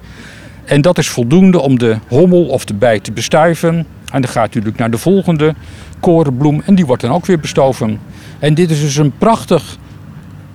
En 0.65 0.81
dat 0.81 0.99
is 0.99 1.09
voldoende 1.09 1.61
om 1.61 1.79
de 1.79 1.97
hommel 2.09 2.47
of 2.47 2.65
de 2.65 2.75
bij 2.75 3.01
te 3.01 3.13
bestuiven. 3.13 3.75
En 4.13 4.21
dan 4.21 4.25
gaat 4.25 4.35
hij 4.35 4.45
natuurlijk 4.45 4.79
naar 4.79 4.91
de 4.91 4.99
volgende 4.99 5.55
korenbloem 6.01 6.63
en 6.65 6.75
die 6.75 6.87
wordt 6.87 7.03
dan 7.03 7.13
ook 7.13 7.27
weer 7.27 7.41
bestoven. 7.41 8.01
En 8.39 8.55
dit 8.55 8.71
is 8.71 8.81
dus 8.81 8.97
een 8.97 9.13
prachtig 9.19 9.77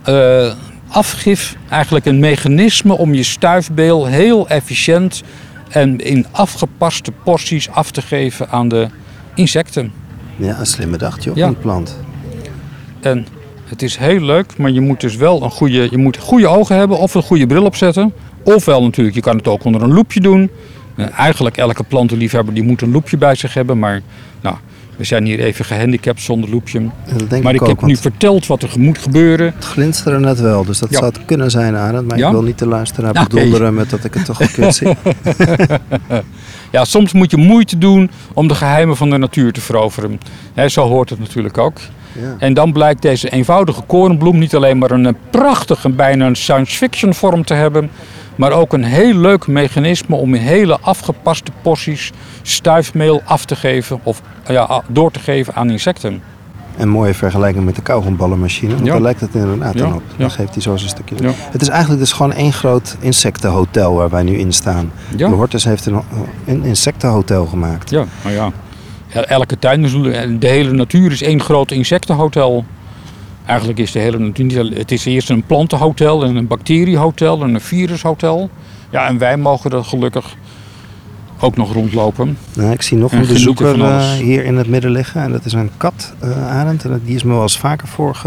eh, 0.03 0.53
afgif, 0.89 1.55
eigenlijk 1.69 2.05
een 2.05 2.19
mechanisme 2.19 2.98
om 2.98 3.13
je 3.13 3.24
stuifmeel 3.24 4.05
heel 4.05 4.48
efficiënt 4.48 5.24
en 5.69 5.98
in 6.00 6.25
afgepaste 6.31 7.12
porties 7.24 7.69
af 7.69 7.91
te 7.91 8.01
geven 8.01 8.50
aan 8.50 8.67
de 8.67 8.88
insecten. 9.36 9.91
Ja, 10.36 10.60
een 10.60 10.65
slimme 10.65 10.98
dacht 10.98 11.24
joh, 11.24 11.36
Ja. 11.36 11.48
die 11.48 11.55
plant. 11.55 11.98
En 13.00 13.27
het 13.65 13.81
is 13.81 13.98
heel 13.98 14.19
leuk, 14.19 14.58
maar 14.58 14.72
je 14.72 14.81
moet 14.81 15.01
dus 15.01 15.15
wel 15.15 15.43
een 15.43 15.51
goede, 15.51 15.88
je 15.91 15.98
moet 15.98 16.17
goede 16.17 16.48
ogen 16.48 16.75
hebben 16.75 16.98
of 16.98 17.13
een 17.13 17.24
goede 17.24 17.48
bril 17.48 17.63
opzetten. 17.65 18.13
Ofwel 18.43 18.84
natuurlijk, 18.84 19.15
je 19.15 19.22
kan 19.22 19.38
het 19.38 19.48
ook 19.48 19.63
onder 19.63 19.81
een 19.81 19.93
loepje 19.93 20.19
doen. 20.19 20.50
Eh, 20.96 21.05
eigenlijk 21.19 21.58
elke 21.58 21.84
plantenliefhebber 21.84 22.53
die 22.53 22.63
moet 22.63 22.81
een 22.81 22.91
loepje 22.91 23.17
bij 23.17 23.36
zich 23.36 23.53
hebben, 23.53 23.79
maar 23.79 24.01
nou, 24.41 24.55
we 25.00 25.06
zijn 25.06 25.25
hier 25.25 25.39
even 25.39 25.65
gehandicapt 25.65 26.22
zonder 26.22 26.50
loepje. 26.50 26.82
Maar 27.41 27.53
ik 27.53 27.62
ook, 27.62 27.68
heb 27.68 27.82
nu 27.82 27.96
verteld 27.96 28.48
wat 28.48 28.63
er 28.63 28.70
moet 28.79 28.98
gebeuren. 28.98 29.53
het 29.56 29.65
glinsteren 29.65 30.22
net 30.22 30.39
wel, 30.39 30.65
dus 30.65 30.79
dat 30.79 30.89
Ja. 30.89 30.98
zou 30.98 31.12
het 31.13 31.25
kunnen 31.25 31.51
zijn, 31.51 31.75
Arend. 31.75 32.08
Maar 32.08 32.18
Ja? 32.18 32.25
ik 32.25 32.32
wil 32.32 32.41
niet 32.44 32.60
de 32.60 32.68
luisteraar 32.68 33.10
oké. 33.10 33.24
bedonderen 33.24 33.74
met 33.74 33.89
dat 33.89 34.03
ik 34.03 34.13
het 34.13 34.25
toch 34.25 34.38
verkeerd 34.38 34.75
zie. 34.75 34.88
Ja, 36.72 36.86
soms 36.86 37.13
moet 37.13 37.32
je 37.32 37.38
moeite 37.38 37.77
doen 37.77 38.10
om 38.34 38.48
de 38.48 38.56
geheimen 38.56 38.98
van 38.98 39.10
de 39.10 39.18
natuur 39.18 39.51
te 39.53 39.62
veroveren. 39.62 40.20
Hè, 40.53 40.70
zo 40.70 40.88
hoort 40.88 41.10
het 41.10 41.20
natuurlijk 41.20 41.58
ook. 41.58 41.77
Ja. 42.22 42.36
En 42.39 42.53
dan 42.53 42.74
blijkt 42.74 43.01
deze 43.01 43.29
eenvoudige 43.29 43.82
korenbloem 43.82 44.38
niet 44.38 44.56
alleen 44.56 44.77
maar 44.77 44.91
een 44.91 45.15
prachtige, 45.29 45.89
bijna 45.89 46.25
een 46.25 46.36
science 46.36 46.77
fiction 46.77 47.13
vorm 47.13 47.44
te 47.46 47.53
hebben, 47.53 47.89
maar 48.39 48.51
ook 48.51 48.74
een 48.74 48.84
heel 48.84 49.13
leuk 49.13 49.48
mechanisme 49.48 50.15
om 50.15 50.34
in 50.34 50.41
hele 50.41 50.77
afgepaste 50.81 51.51
porties 51.62 52.12
stuifmeel 52.41 53.22
af 53.25 53.46
te 53.46 53.55
geven 53.55 54.00
of 54.03 54.22
ja, 54.48 54.81
door 54.88 55.12
te 55.12 55.19
geven 55.19 55.55
aan 55.55 55.69
insecten. 55.69 56.22
Een 56.77 56.89
mooie 56.89 57.13
vergelijking 57.13 57.65
met 57.65 57.75
de 57.75 57.81
kauwgomballenmachine. 57.81 58.74
Want 58.74 58.86
Ja. 58.86 58.91
daar 58.91 59.01
lijkt 59.01 59.19
het 59.22 59.36
inderdaad 59.36 59.74
Ja, 59.74 59.79
dan 59.79 59.93
op. 59.93 60.01
Dan 60.17 60.31
geeft 60.31 60.53
hij 60.53 60.62
zo 60.62 60.75
zijn 60.77 60.89
stukje. 60.89 61.15
Ja. 61.19 61.31
Het 61.51 61.62
is 61.62 61.67
eigenlijk 61.67 62.00
dus 62.00 62.12
gewoon 62.12 62.34
één 62.34 62.53
groot 62.53 62.98
insectenhotel 63.00 63.93
waar 63.93 64.10
wij 64.10 64.24
nu 64.24 64.38
in 64.38 64.53
staan. 64.53 64.91
De 65.15 65.25
Hortus 65.25 65.63
heeft 65.63 65.86
een, 65.86 66.01
een 66.46 66.63
insectenhotel 66.63 67.46
gemaakt. 67.46 67.89
Ja, 67.89 68.03
nou 68.24 68.36
ja. 68.36 68.51
El- 69.10 69.24
Elke 69.24 69.60
tuin, 69.60 69.81
de 70.39 70.48
hele 70.48 70.72
natuur 70.72 71.12
is 71.12 71.22
één 71.22 71.41
groot 71.41 71.72
insectenhotel. 71.72 72.65
Eigenlijk 73.50 73.79
is 73.79 73.91
de 73.91 74.00
hele 74.00 74.20
natuur 74.20 74.46
niet... 74.46 74.77
Het 74.77 74.91
is 74.91 75.06
eerst 75.06 75.29
een 75.29 75.44
plantenhotel 75.44 76.24
en 76.24 76.36
een 76.36 76.48
bacteriehotel 76.48 77.44
en 77.44 77.53
een 77.53 77.62
virushotel. 77.62 78.50
Ja, 78.89 79.08
en 79.08 79.18
wij 79.18 79.38
mogen 79.38 79.72
er 79.72 79.84
gelukkig 79.84 80.36
ook 81.39 81.58
nog 81.58 81.74
rondlopen. 81.74 82.38
Nou, 82.56 82.72
ik 82.72 82.82
zie 82.82 82.98
nog 82.98 83.12
En 83.12 83.20
een 83.20 83.27
bezoeker 83.27 83.82
eh, 83.84 84.12
hier 84.12 84.46
in 84.46 84.58
het 84.58 84.68
midden 84.68 84.91
liggen. 84.91 85.22
En 85.22 85.32
dat 85.32 85.46
is 85.46 85.53
een 85.53 85.70
kat, 85.77 86.13
Arend. 86.50 86.86
En 86.86 87.01
die 87.06 87.15
is 87.15 87.24
me 87.24 87.34
wel 87.34 87.41
eens 87.41 87.58
vaker 87.58 87.88
voor 87.88 88.22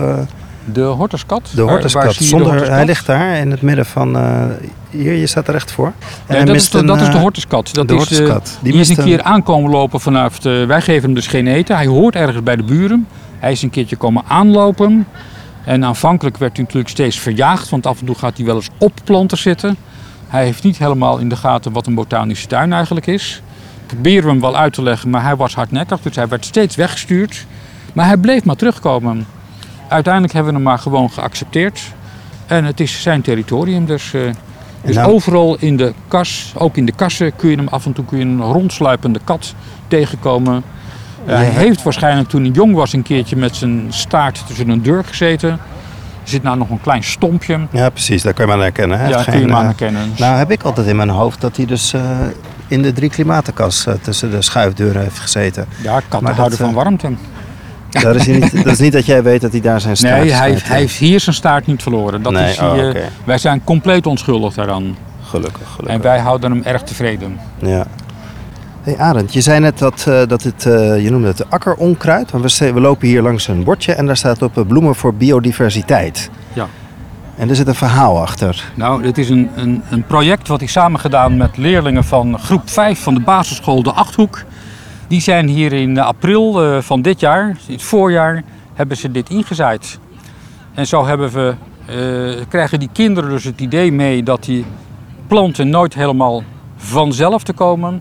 De 0.64 0.82
hortuskat. 0.82 1.50
De 1.54 1.62
hortuskat. 1.62 2.18
de 2.18 2.24
Zonder, 2.24 2.48
hortuskat? 2.48 2.76
hij 2.76 2.84
ligt 2.84 3.06
daar 3.06 3.36
in 3.38 3.50
het 3.50 3.62
midden 3.62 3.86
van... 3.86 4.16
eh, 4.16 4.44
hier, 4.90 5.12
je 5.14 5.26
staat 5.26 5.46
er 5.46 5.52
recht 5.52 5.72
voor. 5.72 5.92
En 6.26 6.46
dat, 6.46 6.54
is 6.54 6.70
de, 6.70 6.78
een, 6.78 6.86
dat 6.86 7.00
is 7.00 7.10
de 7.10 7.18
hortuskat. 7.18 7.74
Dat 7.74 7.88
de 7.88 7.94
is 7.94 8.08
de-. 8.08 8.40
Die, 8.62 8.72
is 8.72 8.88
een 8.88 8.96
keer 8.96 9.22
aankomen 9.22 9.70
lopen 9.70 10.00
vanaf... 10.00 10.38
De, 10.38 10.64
wij 10.66 10.80
geven 10.80 11.02
hem 11.02 11.14
dus 11.14 11.26
geen 11.26 11.46
eten. 11.46 11.76
Hij 11.76 11.86
hoort 11.86 12.14
ergens 12.14 12.42
bij 12.42 12.56
de 12.56 12.62
buren. 12.62 13.06
Hij 13.42 13.52
is 13.52 13.62
een 13.62 13.70
keertje 13.70 13.96
komen 13.96 14.22
aanlopen. 14.28 15.06
En 15.64 15.84
aanvankelijk 15.84 16.36
werd 16.36 16.52
hij 16.56 16.62
natuurlijk 16.64 16.90
steeds 16.90 17.18
verjaagd. 17.18 17.68
Want 17.68 17.86
af 17.86 18.00
en 18.00 18.06
toe 18.06 18.14
gaat 18.14 18.36
hij 18.36 18.46
wel 18.46 18.54
eens 18.54 18.70
op 18.78 18.92
planten 19.04 19.38
zitten. 19.38 19.76
Hij 20.28 20.44
heeft 20.44 20.62
niet 20.62 20.78
helemaal 20.78 21.18
in 21.18 21.28
de 21.28 21.36
gaten 21.36 21.72
wat 21.72 21.86
een 21.86 21.94
botanische 21.94 22.46
tuin 22.46 22.72
eigenlijk 22.72 23.06
is. 23.06 23.42
Proberen 23.86 24.24
we 24.24 24.30
hem 24.30 24.40
wel 24.40 24.56
uit 24.56 24.72
te 24.72 24.82
leggen, 24.82 25.10
maar 25.10 25.22
hij 25.22 25.36
was 25.36 25.54
hardnekkig. 25.54 26.00
Dus 26.00 26.16
hij 26.16 26.28
werd 26.28 26.44
steeds 26.44 26.76
weggestuurd. 26.76 27.46
Maar 27.92 28.06
hij 28.06 28.16
bleef 28.16 28.44
maar 28.44 28.56
terugkomen. 28.56 29.26
Uiteindelijk 29.88 30.32
hebben 30.32 30.52
we 30.52 30.58
hem 30.58 30.68
maar 30.68 30.78
gewoon 30.78 31.10
geaccepteerd. 31.10 31.82
En 32.46 32.64
het 32.64 32.80
is 32.80 33.02
zijn 33.02 33.22
territorium. 33.22 33.86
Dus, 33.86 34.14
eh, 34.14 34.22
dus 34.84 34.94
nou- 34.96 35.12
overal 35.12 35.56
in 35.58 35.76
de 35.76 35.92
kas, 36.08 36.52
ook 36.56 36.76
in 36.76 36.86
de 36.86 36.92
kassen, 36.92 37.36
kun 37.36 37.50
je 37.50 37.56
hem 37.56 37.68
af 37.68 37.86
en 37.86 37.92
toe 37.92 38.04
kun 38.04 38.18
je 38.18 38.24
een 38.24 38.42
rondsluipende 38.42 39.20
kat 39.24 39.54
tegenkomen. 39.88 40.62
Hij 41.24 41.44
heeft 41.44 41.82
waarschijnlijk 41.82 42.28
toen 42.28 42.42
hij 42.42 42.50
jong 42.50 42.74
was 42.74 42.92
een 42.92 43.02
keertje 43.02 43.36
met 43.36 43.56
zijn 43.56 43.86
staart 43.88 44.46
tussen 44.46 44.68
een 44.68 44.82
deur 44.82 45.04
gezeten. 45.04 45.50
Er 46.22 46.28
zit 46.28 46.42
nou 46.42 46.56
nog 46.56 46.70
een 46.70 46.80
klein 46.80 47.02
stompje. 47.04 47.58
Ja, 47.70 47.90
precies. 47.90 48.22
Daar 48.22 48.34
kan 48.34 48.44
je 48.44 48.50
hem 48.50 48.60
aan 48.60 48.66
herkennen. 48.66 48.98
Hij 48.98 49.08
ja, 49.08 49.14
heeft 49.14 49.28
kun 49.28 49.38
je 49.38 49.40
geen, 49.40 49.48
hem 49.48 49.56
aan 49.58 49.62
eh, 49.62 49.68
herkennen. 49.68 50.12
Nou 50.18 50.36
heb 50.36 50.50
ik 50.50 50.62
altijd 50.62 50.86
in 50.86 50.96
mijn 50.96 51.08
hoofd 51.08 51.40
dat 51.40 51.56
hij 51.56 51.66
dus 51.66 51.92
eh, 51.92 52.02
in 52.66 52.82
de 52.82 52.92
drie 52.92 53.10
klimatenkas 53.10 53.86
eh, 53.86 53.94
tussen 54.00 54.30
de 54.30 54.42
schuifdeuren 54.42 55.02
heeft 55.02 55.18
gezeten. 55.18 55.66
ja, 55.82 55.92
katten 55.92 56.22
maar 56.22 56.34
houden 56.34 56.58
van 56.58 56.72
warmte. 56.72 57.10
Dat 58.02 58.14
is, 58.14 58.26
niet, 58.26 58.64
dat 58.64 58.72
is 58.72 58.78
niet 58.78 58.92
dat 58.92 59.06
jij 59.06 59.22
weet 59.22 59.40
dat 59.40 59.52
hij 59.52 59.60
daar 59.60 59.80
zijn 59.80 59.96
staart 59.96 60.22
Nee, 60.22 60.32
hij, 60.32 60.50
heeft, 60.50 60.68
hij 60.68 60.78
heeft 60.78 60.96
hier 60.96 61.20
zijn 61.20 61.34
staart 61.34 61.66
niet 61.66 61.82
verloren. 61.82 62.22
Dat 62.22 62.32
Nee, 62.32 62.50
is, 62.50 62.58
oh. 62.58 62.90
Wij 63.24 63.38
zijn 63.38 63.64
compleet 63.64 64.06
onschuldig 64.06 64.54
daaraan. 64.54 64.96
Gelukkig, 65.22 65.68
gelukkig. 65.68 65.94
En 65.94 66.00
wij 66.00 66.18
houden 66.18 66.50
hem 66.50 66.62
erg 66.62 66.82
tevreden. 66.82 67.38
Ja. 67.58 67.86
Hey 68.82 68.98
Arend, 68.98 69.32
je 69.32 69.40
zei 69.40 69.60
net 69.60 69.78
dat, 69.78 70.04
eh, 70.08 70.26
dat 70.26 70.42
het, 70.42 70.66
eh, 70.66 71.02
je 71.02 71.10
noemde 71.10 71.26
het 71.26 71.50
akkeronkruid. 71.50 72.32
Maar 72.32 72.42
we, 72.74 72.80
lopen 72.80 73.08
hier 73.08 73.22
langs 73.22 73.48
een 73.48 73.64
bordje 73.64 73.92
en 73.92 74.06
daar 74.06 74.16
staat 74.16 74.42
op 74.42 74.58
eh, 74.58 74.66
bloemen 74.66 74.94
voor 74.94 75.14
biodiversiteit. 75.14 76.30
Ja. 76.52 76.66
En 77.36 77.48
er 77.48 77.56
zit 77.56 77.66
een 77.66 77.74
verhaal 77.74 78.20
achter. 78.20 78.72
Nou, 78.74 79.02
dit 79.02 79.18
is 79.18 79.28
een, 79.28 79.50
een, 79.54 79.82
een 79.90 80.04
project 80.04 80.48
wat 80.48 80.60
ik 80.60 80.68
samen 80.68 81.00
gedaan 81.00 81.36
met 81.36 81.56
leerlingen 81.56 82.04
van 82.04 82.38
groep 82.38 82.70
5 82.70 83.02
van 83.02 83.14
de 83.14 83.20
basisschool 83.20 83.82
De 83.82 83.92
Achthoek. 83.92 84.44
Die 85.08 85.20
zijn 85.20 85.48
hier 85.48 85.72
in 85.72 85.98
april 85.98 86.82
van 86.82 87.02
dit 87.02 87.20
jaar, 87.20 87.48
in 87.66 87.72
het 87.72 87.82
voorjaar, 87.82 88.42
hebben 88.74 88.96
ze 88.96 89.10
dit 89.10 89.30
ingezaaid. 89.30 89.98
En 90.74 90.86
zo 90.86 91.06
hebben 91.06 91.32
we, 91.32 91.54
krijgen 92.48 92.78
die 92.78 92.90
kinderen 92.92 93.30
dus 93.30 93.44
het 93.44 93.60
idee 93.60 93.92
mee 93.92 94.22
dat 94.22 94.44
die 94.44 94.64
planten 95.26 95.68
nooit 95.68 95.94
helemaal 95.94 96.42
vanzelf 96.76 97.42
te 97.42 97.52
komen. 97.52 98.00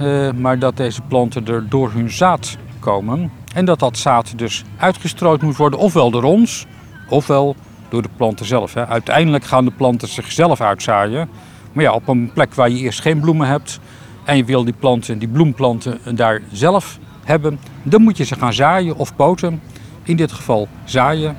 Eh, 0.00 0.30
maar 0.32 0.58
dat 0.58 0.76
deze 0.76 1.00
planten 1.02 1.46
er 1.46 1.68
door 1.68 1.92
hun 1.92 2.10
zaad 2.10 2.56
komen. 2.78 3.30
En 3.54 3.64
dat 3.64 3.78
dat 3.78 3.98
zaad 3.98 4.38
dus 4.38 4.64
uitgestrooid 4.76 5.42
moet 5.42 5.56
worden, 5.56 5.78
ofwel 5.78 6.10
door 6.10 6.22
ons, 6.22 6.66
ofwel 7.08 7.56
door 7.88 8.02
de 8.02 8.08
planten 8.16 8.46
zelf. 8.46 8.76
Uiteindelijk 8.76 9.44
gaan 9.44 9.64
de 9.64 9.70
planten 9.70 10.08
zichzelf 10.08 10.60
uitzaaien. 10.60 11.28
Maar 11.72 11.84
ja, 11.84 11.92
op 11.92 12.08
een 12.08 12.30
plek 12.32 12.54
waar 12.54 12.70
je 12.70 12.78
eerst 12.78 13.00
geen 13.00 13.20
bloemen 13.20 13.46
hebt 13.46 13.80
en 14.24 14.36
je 14.36 14.44
wil 14.44 14.64
die 14.64 14.74
planten, 14.78 15.18
die 15.18 15.28
bloemplanten 15.28 16.16
daar 16.16 16.42
zelf 16.52 16.98
hebben, 17.24 17.60
dan 17.82 18.02
moet 18.02 18.16
je 18.16 18.24
ze 18.24 18.34
gaan 18.34 18.52
zaaien 18.52 18.96
of 18.96 19.16
poten. 19.16 19.60
In 20.02 20.16
dit 20.16 20.32
geval 20.32 20.68
zaaien. 20.84 21.36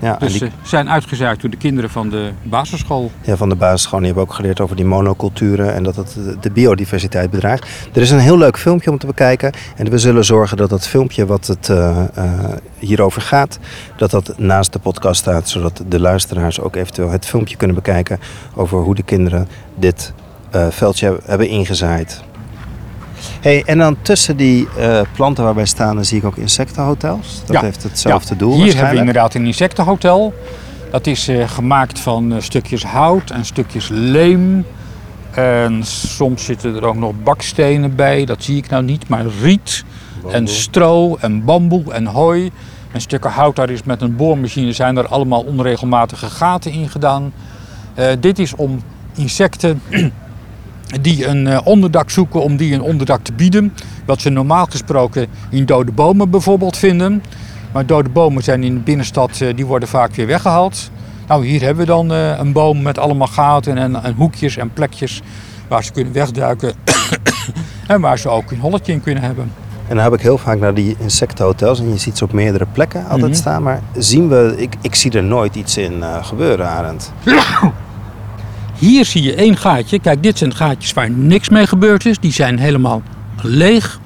Ja, 0.00 0.16
Dus 0.16 0.30
die, 0.32 0.38
ze 0.40 0.50
zijn 0.62 0.90
uitgezaaid 0.90 1.40
door 1.40 1.50
de 1.50 1.56
kinderen 1.56 1.90
van 1.90 2.08
de 2.10 2.30
basisschool. 2.42 3.10
ja, 3.22 3.36
van 3.36 3.48
de 3.48 3.54
basisschool. 3.54 3.98
Die 3.98 4.06
hebben 4.08 4.24
ook 4.24 4.32
geleerd 4.34 4.60
over 4.60 4.76
die 4.76 4.84
monoculturen 4.84 5.74
en 5.74 5.82
dat 5.82 5.96
het 5.96 6.14
de- 6.14 6.36
de 6.40 6.50
biodiversiteit 6.50 7.30
bedreigt. 7.30 7.66
Er 7.94 8.00
is 8.02 8.10
een 8.10 8.18
heel 8.18 8.38
leuk 8.38 8.58
filmpje 8.58 8.90
om 8.90 8.98
te 8.98 9.06
bekijken. 9.06 9.52
En 9.76 9.90
we 9.90 9.98
zullen 9.98 10.24
zorgen 10.24 10.56
dat 10.56 10.70
dat 10.70 10.86
filmpje 10.88 11.26
wat 11.26 11.46
het 11.46 11.68
eh, 11.68 12.04
eh, 12.14 12.32
hierover 12.78 13.22
gaat, 13.22 13.58
dat 13.96 14.10
dat 14.10 14.38
naast 14.38 14.72
de 14.72 14.78
podcast 14.78 15.20
staat. 15.20 15.48
Zodat 15.48 15.82
de 15.88 16.00
luisteraars 16.00 16.60
ook 16.60 16.76
eventueel 16.76 17.10
het 17.10 17.26
filmpje 17.26 17.56
kunnen 17.56 17.76
bekijken 17.76 18.18
over 18.54 18.78
hoe 18.78 18.94
de 18.94 19.02
kinderen 19.02 19.48
dit 19.74 20.12
eh, 20.50 20.66
veldje 20.70 21.18
hebben 21.24 21.48
ingezaaid. 21.48 22.22
Hey, 23.40 23.62
en 23.66 23.78
dan 23.78 23.96
tussen 24.02 24.36
die 24.36 24.68
eh, 24.78 25.00
planten 25.14 25.44
waar 25.44 25.54
wij 25.54 25.66
staan, 25.66 25.94
dan 25.94 26.04
zie 26.04 26.18
ik 26.18 26.24
ook 26.24 26.36
insectenhotels. 26.36 27.42
Dat 27.46 27.56
Ja. 27.56 27.62
heeft 27.62 27.82
hetzelfde 27.82 28.32
Ja, 28.34 28.38
doel 28.38 28.62
Hier 28.62 28.74
hebben 28.74 28.92
we 28.92 28.98
inderdaad 28.98 29.34
een 29.34 29.46
insectenhotel. 29.46 30.34
Dat 30.90 31.06
is 31.06 31.28
eh, 31.28 31.48
gemaakt 31.48 32.00
van 32.00 32.32
eh, 32.32 32.40
stukjes 32.40 32.84
hout 32.84 33.30
en 33.30 33.44
stukjes 33.44 33.88
leem. 33.88 34.66
En 35.30 35.84
soms 35.84 36.44
zitten 36.44 36.76
er 36.76 36.84
ook 36.84 36.96
nog 36.96 37.12
bakstenen 37.22 37.94
bij, 37.94 38.24
dat 38.24 38.42
zie 38.42 38.56
ik 38.56 38.68
nou 38.68 38.82
niet, 38.84 39.08
maar 39.08 39.24
riet 39.42 39.84
en 40.32 40.48
stro 40.48 41.16
en 41.20 41.44
bamboe 41.44 41.92
en 41.92 42.06
hooi. 42.06 42.50
En 42.92 43.00
stukken 43.00 43.30
hout, 43.30 43.56
daar 43.56 43.70
is 43.70 43.82
met 43.82 44.02
een 44.02 44.16
boormachine 44.16 44.72
zijn 44.72 44.96
er 44.96 45.06
allemaal 45.08 45.42
onregelmatige 45.42 46.26
gaten 46.26 46.72
in 46.72 46.88
gedaan. 46.88 47.32
Dit 48.20 48.38
is 48.38 48.54
om 48.54 48.82
insecten 49.14 49.82
die 51.00 51.26
een 51.26 51.46
eh, 51.46 51.58
onderdak 51.64 52.10
zoeken, 52.10 52.42
om 52.42 52.56
die 52.56 52.74
een 52.74 52.82
onderdak 52.82 53.22
te 53.22 53.32
bieden. 53.32 53.72
Wat 54.04 54.20
ze 54.20 54.30
normaal 54.30 54.66
gesproken 54.70 55.26
in 55.50 55.64
dode 55.66 55.92
bomen 55.92 56.30
bijvoorbeeld 56.30 56.76
vinden. 56.76 57.22
Maar 57.72 57.86
dode 57.86 58.08
bomen 58.08 58.42
zijn 58.42 58.62
in 58.62 58.74
de 58.74 58.80
binnenstad, 58.80 59.40
eh, 59.40 59.56
die 59.56 59.66
worden 59.66 59.88
vaak 59.88 60.14
weer 60.14 60.26
weggehaald. 60.26 60.90
Nou, 61.28 61.46
hier 61.46 61.60
hebben 61.60 61.84
we 61.86 61.90
dan 61.90 62.12
eh, 62.12 62.38
een 62.38 62.52
boom 62.52 62.82
met 62.82 62.98
allemaal 62.98 63.26
gaten 63.26 63.78
en, 63.78 64.02
en 64.02 64.14
hoekjes 64.14 64.56
en 64.56 64.72
plekjes 64.72 65.22
waar 65.68 65.84
ze 65.84 65.92
kunnen 65.92 66.12
wegduiken. 66.12 66.72
en 67.86 68.00
waar 68.00 68.18
ze 68.18 68.28
ook 68.28 68.50
een 68.50 68.60
holletje 68.60 68.92
in 68.92 69.02
kunnen 69.02 69.22
hebben. 69.22 69.52
En 69.88 69.94
dan 69.94 70.04
heb 70.04 70.12
ik 70.14 70.20
heel 70.20 70.38
vaak 70.38 70.58
naar 70.60 70.74
die 70.74 70.96
insectenhotels 70.98 71.78
en 71.80 71.88
je 71.90 71.98
ziet 71.98 72.18
ze 72.18 72.24
op 72.24 72.32
meerdere 72.32 72.66
plekken 72.72 73.04
altijd 73.08 73.30
Mhm. 73.30 73.40
staan. 73.40 73.62
Maar 73.62 73.80
zien 73.96 74.28
we, 74.28 74.54
ik, 74.56 74.74
ik 74.80 74.94
zie 74.94 75.10
er 75.12 75.22
nooit 75.22 75.54
iets 75.54 75.76
in 75.76 76.02
gebeuren, 76.22 76.68
Arend. 76.68 77.12
Hier 78.78 79.04
zie 79.04 79.22
je 79.22 79.34
één 79.34 79.56
gaatje. 79.56 79.98
Kijk, 79.98 80.22
dit 80.22 80.38
zijn 80.38 80.54
gaatjes 80.54 80.92
waar 80.92 81.10
niks 81.10 81.48
mee 81.48 81.66
gebeurd 81.66 82.06
is. 82.06 82.18
Die 82.18 82.32
zijn 82.32 82.58
helemaal 82.58 83.02
leeg. 83.42 84.00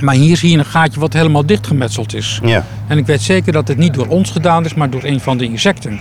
Maar 0.00 0.14
hier 0.14 0.36
zie 0.36 0.50
je 0.50 0.58
een 0.58 0.64
gaatje 0.64 1.00
wat 1.00 1.12
helemaal 1.12 1.46
dichtgemetseld 1.46 2.14
is. 2.14 2.40
Ja. 2.44 2.64
En 2.86 2.98
ik 2.98 3.06
weet 3.06 3.20
zeker 3.20 3.52
dat 3.52 3.68
het 3.68 3.76
niet 3.78 3.94
door 3.94 4.06
ons 4.06 4.30
gedaan 4.30 4.64
is, 4.64 4.74
maar 4.74 4.90
door 4.90 5.04
een 5.04 5.20
van 5.20 5.38
de 5.38 5.44
insecten. 5.44 6.00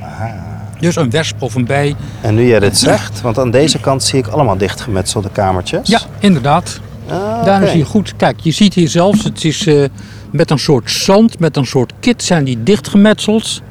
Dus 0.80 0.96
een 0.96 1.10
wesp 1.10 1.42
of 1.42 1.56
een 1.56 1.66
bij. 1.66 1.96
En 2.22 2.36
nu 2.36 2.48
jij 2.48 2.60
dit 2.60 2.78
zegt, 2.78 3.22
want 3.22 3.40
aan 3.40 3.52
deze 3.52 3.80
kant 3.80 4.04
zie 4.04 4.20
ik 4.20 4.28
allemaal 4.28 4.58
dichtgemetselde 4.58 5.30
kamertjes. 5.32 5.88
Ja, 5.88 6.02
inderdaad. 6.20 6.80
Ah, 7.10 7.46
Daar 7.46 7.68
zie 7.68 7.78
je 7.78 7.86
goed. 7.86 8.14
Kijk, 8.16 8.40
je 8.40 8.52
ziet 8.52 8.74
hier 8.74 8.90
zelfs, 8.90 9.24
het 9.24 9.44
is 9.44 9.68
eh, 9.68 9.84
met 10.32 10.52
een 10.52 10.60
soort 10.60 10.92
zand, 10.92 11.40
met 11.40 11.58
een 11.58 11.66
soort 11.66 11.94
kit 12.00 12.24
zijn 12.24 12.44
die 12.44 12.64
dichtgemetseld. 12.64 13.62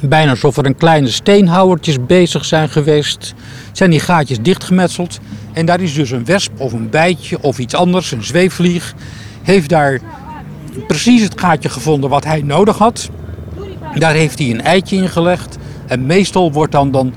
Bijna 0.00 0.30
alsof 0.30 0.56
er 0.56 0.66
een 0.66 0.76
kleine 0.76 1.08
steenhouwertjes 1.08 1.96
bezig 2.06 2.44
zijn 2.44 2.68
geweest. 2.68 3.34
Zijn 3.72 3.90
die 3.90 4.00
gaatjes 4.00 4.40
dichtgemetseld. 4.40 5.18
En 5.52 5.66
daar 5.66 5.80
is 5.80 5.94
dus 5.94 6.10
een 6.10 6.24
wesp 6.24 6.60
of 6.60 6.72
een 6.72 6.90
bijtje 6.90 7.42
of 7.42 7.58
iets 7.58 7.74
anders, 7.74 8.12
een 8.12 8.24
zweefvlieg. 8.24 8.94
Heeft 9.42 9.68
daar 9.68 10.00
precies 10.86 11.22
het 11.22 11.40
gaatje 11.40 11.68
gevonden 11.68 12.10
wat 12.10 12.24
hij 12.24 12.42
nodig 12.42 12.78
had. 12.78 13.10
Daar 13.94 14.14
heeft 14.14 14.38
hij 14.38 14.50
een 14.50 14.62
eitje 14.62 14.96
in 14.96 15.08
gelegd. 15.08 15.58
En 15.86 16.06
meestal 16.06 16.52
wordt 16.52 16.72
dan, 16.72 16.90
dan 16.90 17.14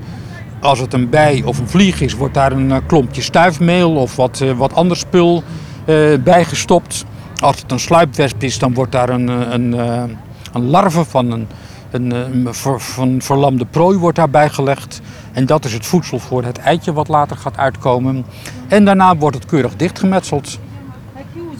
als 0.60 0.80
het 0.80 0.92
een 0.92 1.08
bij 1.08 1.42
of 1.44 1.58
een 1.58 1.68
vlieg 1.68 2.00
is, 2.00 2.14
wordt 2.14 2.34
daar 2.34 2.52
een 2.52 2.72
eh, 2.72 2.78
klompje 2.86 3.22
stuifmeel 3.22 3.94
of 3.94 4.16
wat, 4.16 4.40
eh, 4.40 4.50
wat 4.50 4.74
ander 4.74 4.96
spul 4.96 5.42
eh, 5.84 5.96
bij 6.24 6.44
gestopt. 6.44 7.04
Als 7.40 7.60
het 7.60 7.70
een 7.70 7.80
sluipwesp 7.80 8.42
is, 8.42 8.58
dan 8.58 8.74
wordt 8.74 8.92
daar 8.92 9.08
een, 9.08 9.28
een, 9.28 9.72
een 10.52 10.70
larve 10.70 11.04
van 11.04 11.30
een, 11.30 11.46
een, 11.94 12.12
eh, 12.12 12.18
een 12.18 12.80
van 12.80 13.22
verlamde 13.22 13.64
prooi 13.64 13.98
wordt 13.98 14.16
daarbij 14.16 14.50
gelegd. 14.50 15.00
En 15.32 15.46
dat 15.46 15.64
is 15.64 15.72
het 15.72 15.86
voedsel 15.86 16.18
voor 16.18 16.44
het 16.44 16.58
eitje 16.58 16.92
wat 16.92 17.08
later 17.08 17.36
gaat 17.36 17.56
uitkomen. 17.56 18.24
En 18.68 18.84
daarna 18.84 19.16
wordt 19.16 19.36
het 19.36 19.46
keurig 19.46 19.76
dichtgemetseld. 19.76 20.58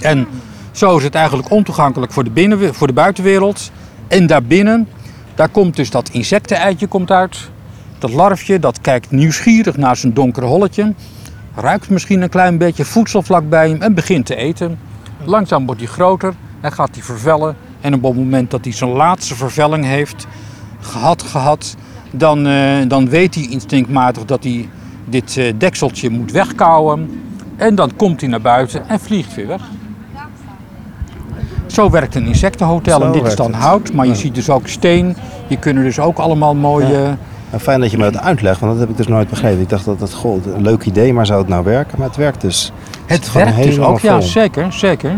En 0.01 0.27
Zo 0.73 0.97
is 0.97 1.03
het 1.03 1.15
eigenlijk 1.15 1.51
ontoegankelijk 1.51 2.13
voor 2.13 2.25
de, 2.25 2.31
binnen, 2.31 2.75
voor 2.75 2.87
de 2.87 2.93
buitenwereld. 2.93 3.71
En 4.09 4.27
daarbinnen, 4.27 4.89
daar 5.35 5.49
komt 5.49 5.77
dus 5.77 5.91
dat 5.91 6.09
insecteneitje 6.09 6.87
komt 6.87 7.11
uit. 7.11 7.51
Dat 7.99 8.13
larfje, 8.13 8.59
dat 8.59 8.81
kijkt 8.81 9.11
nieuwsgierig 9.11 9.77
naar 9.77 9.97
zijn 9.97 10.15
donkere 10.15 10.47
holletje. 10.47 10.95
Ruikt 11.55 11.91
misschien 11.91 12.23
een 12.23 12.29
klein 12.29 12.59
beetje 12.59 12.85
voedsel 12.85 13.23
vlakbij 13.23 13.69
hem 13.69 13.83
en 13.83 13.95
begint 13.95 14.27
te 14.27 14.37
eten. 14.37 14.79
Langzaam 15.25 15.67
wordt 15.67 15.81
hij 15.81 15.91
groter 15.91 16.35
en 16.61 16.73
gaat 16.73 16.95
hij 16.95 17.05
vervellen. 17.05 17.57
En 17.85 17.95
op 17.95 18.03
het 18.03 18.17
moment 18.17 18.51
dat 18.51 18.65
hij 18.65 18.73
zijn 18.73 18.91
laatste 18.91 19.35
vervelling 19.35 19.85
heeft 19.85 20.27
gehad, 20.81 21.23
gehad 21.23 21.75
dan, 22.11 22.47
eh, 22.47 22.89
dan 22.89 23.09
weet 23.09 23.35
hij 23.35 23.47
instinctmatig 23.51 24.25
dat 24.25 24.45
hij 24.45 24.69
dit 25.05 25.37
eh, 25.37 25.53
dekseltje 25.59 26.11
moet 26.11 26.33
wegkouwen. 26.33 27.21
En 27.57 27.75
dan 27.75 27.91
komt 27.97 28.21
hij 28.21 28.31
naar 28.31 28.41
buiten 28.41 28.89
en 28.89 29.01
vliegt 29.01 29.35
weer 29.35 29.47
weg. 29.47 29.63
Zo 31.67 31.91
werkt 31.91 32.15
een 32.15 32.27
insectenhotel. 32.27 33.01
Zo 33.01 33.07
en 33.07 33.13
dit 33.13 33.27
is 33.27 33.37
dan 33.37 33.53
het. 33.53 33.63
hout, 33.63 33.93
maar 33.93 34.07
je 34.07 34.15
ziet 34.15 34.35
dus 34.35 34.51
ook 34.51 34.69
steen. 34.69 35.17
Je 35.47 35.59
kunnen 35.59 35.83
dus 35.83 35.99
ook 35.99 36.19
allemaal 36.19 36.55
mooie... 36.55 36.99
Ja. 36.99 37.17
Nou, 37.51 37.63
fijn 37.63 37.81
dat 37.81 37.91
je 37.91 37.99
me 37.99 38.11
dat 38.11 38.23
uitlegt, 38.23 38.61
want 38.61 38.73
dat 38.73 38.81
heb 38.81 38.91
ik 38.91 38.97
dus 38.97 39.07
nooit 39.07 39.29
begrepen. 39.29 39.61
Ik 39.61 39.69
dacht 39.69 39.85
dat 39.85 39.99
dat 39.99 40.25
een 40.25 40.63
leuk 40.63 40.85
idee, 40.85 41.13
maar 41.13 41.27
zou 41.27 41.39
het 41.39 41.49
nou 41.49 41.65
werken? 41.65 41.99
Maar 41.99 42.07
het 42.09 42.17
werkt 42.17 42.41
dus. 42.41 42.73
Het 43.07 43.33
werkt 43.33 43.63
dus 43.63 43.79
ook, 43.79 44.01
ja, 44.01 44.21
zeker, 44.21 44.73
zeker. 44.73 45.13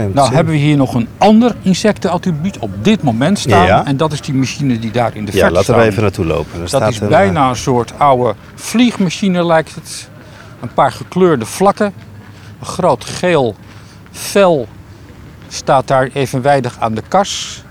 Neemt 0.00 0.14
Nou 0.14 0.34
hebben 0.34 0.52
we 0.54 0.60
hier 0.60 0.76
nog 0.76 0.94
een 0.94 1.08
ander 1.18 1.54
insectenattribuut 1.62 2.58
op 2.58 2.84
dit 2.84 3.02
moment 3.02 3.38
staan. 3.38 3.66
Ja. 3.66 3.84
En 3.86 3.96
dat 3.96 4.12
is 4.12 4.20
die 4.20 4.34
machine 4.34 4.78
die 4.78 4.90
daar 4.90 5.16
in 5.16 5.24
de 5.24 5.32
Ja, 5.32 5.38
verte 5.38 5.54
laten 5.54 5.74
we 5.74 5.80
staat. 5.80 5.90
even 5.90 6.02
naartoe 6.02 6.24
lopen. 6.24 6.52
Er 6.54 6.58
Dat 6.58 6.68
staat 6.68 6.90
is 6.90 7.00
een, 7.00 7.08
bijna 7.08 7.48
een 7.48 7.56
soort 7.56 7.98
oude 7.98 8.34
vliegmachine 8.54 9.44
lijkt 9.44 9.74
het. 9.74 10.08
Een 10.60 10.72
paar 10.74 10.92
gekleurde 10.92 11.46
vlakken. 11.46 11.92
Een 12.60 12.66
groot 12.66 13.04
geel 13.04 13.54
vel 14.10 14.68
staat 15.48 15.86
daar 15.88 16.08
evenwijdig 16.12 16.76
aan 16.80 16.94
de 16.94 17.02
kas. 17.08 17.62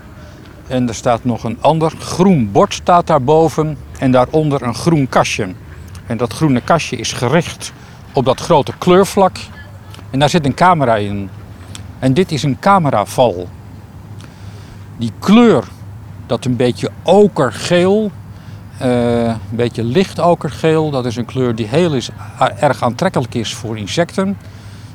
En 0.67 0.87
er 0.87 0.95
staat 0.95 1.23
nog 1.23 1.43
een 1.43 1.57
ander 1.61 1.91
groen 1.99 2.51
bord 2.51 2.73
staat 2.73 3.07
daarboven. 3.07 3.77
En 3.99 4.11
daaronder 4.11 4.61
een 4.61 4.75
groen 4.75 5.09
kastje. 5.09 5.47
En 6.05 6.17
dat 6.17 6.33
groene 6.33 6.61
kastje 6.61 6.95
is 6.95 7.11
gericht 7.13 7.71
op 8.13 8.25
dat 8.25 8.39
grote 8.39 8.71
kleurvlak. 8.77 9.37
En 10.09 10.19
daar 10.19 10.29
zit 10.29 10.45
een 10.45 10.53
camera 10.53 10.95
in. 10.95 11.29
En 11.99 12.13
dit 12.13 12.31
is 12.31 12.43
een 12.43 12.57
cameraval. 12.59 13.47
Die 14.97 15.11
kleur, 15.19 15.63
dat 16.25 16.45
een 16.45 16.55
beetje 16.55 16.89
okergeel, 17.03 18.11
eh, 18.77 19.23
een 19.23 19.35
beetje 19.49 19.83
licht 19.83 20.19
okergeel. 20.19 20.89
Dat 20.91 21.05
is 21.05 21.15
een 21.15 21.25
kleur 21.25 21.55
die 21.55 21.67
heel 21.67 21.93
is, 21.93 22.09
erg 22.59 22.83
aantrekkelijk 22.83 23.35
is 23.35 23.55
voor 23.55 23.77
insecten. 23.77 24.37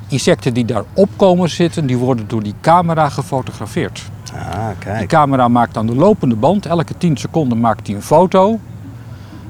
Insecten 0.08 0.54
die 0.54 0.64
daarop 0.64 1.08
komen 1.16 1.50
zitten, 1.50 1.86
die 1.86 1.96
worden 1.98 2.28
door 2.28 2.42
die 2.42 2.54
camera 2.60 3.08
gefotografeerd. 3.08 4.02
Ah, 4.34 4.66
Die 4.68 4.76
kijk. 4.78 5.08
camera 5.08 5.48
maakt 5.48 5.76
aan 5.76 5.86
de 5.86 5.94
lopende 5.94 6.36
band, 6.36 6.66
elke 6.66 6.96
10 6.98 7.16
seconden 7.16 7.60
maakt 7.60 7.86
hij 7.86 7.96
een 7.96 8.02
foto. 8.02 8.58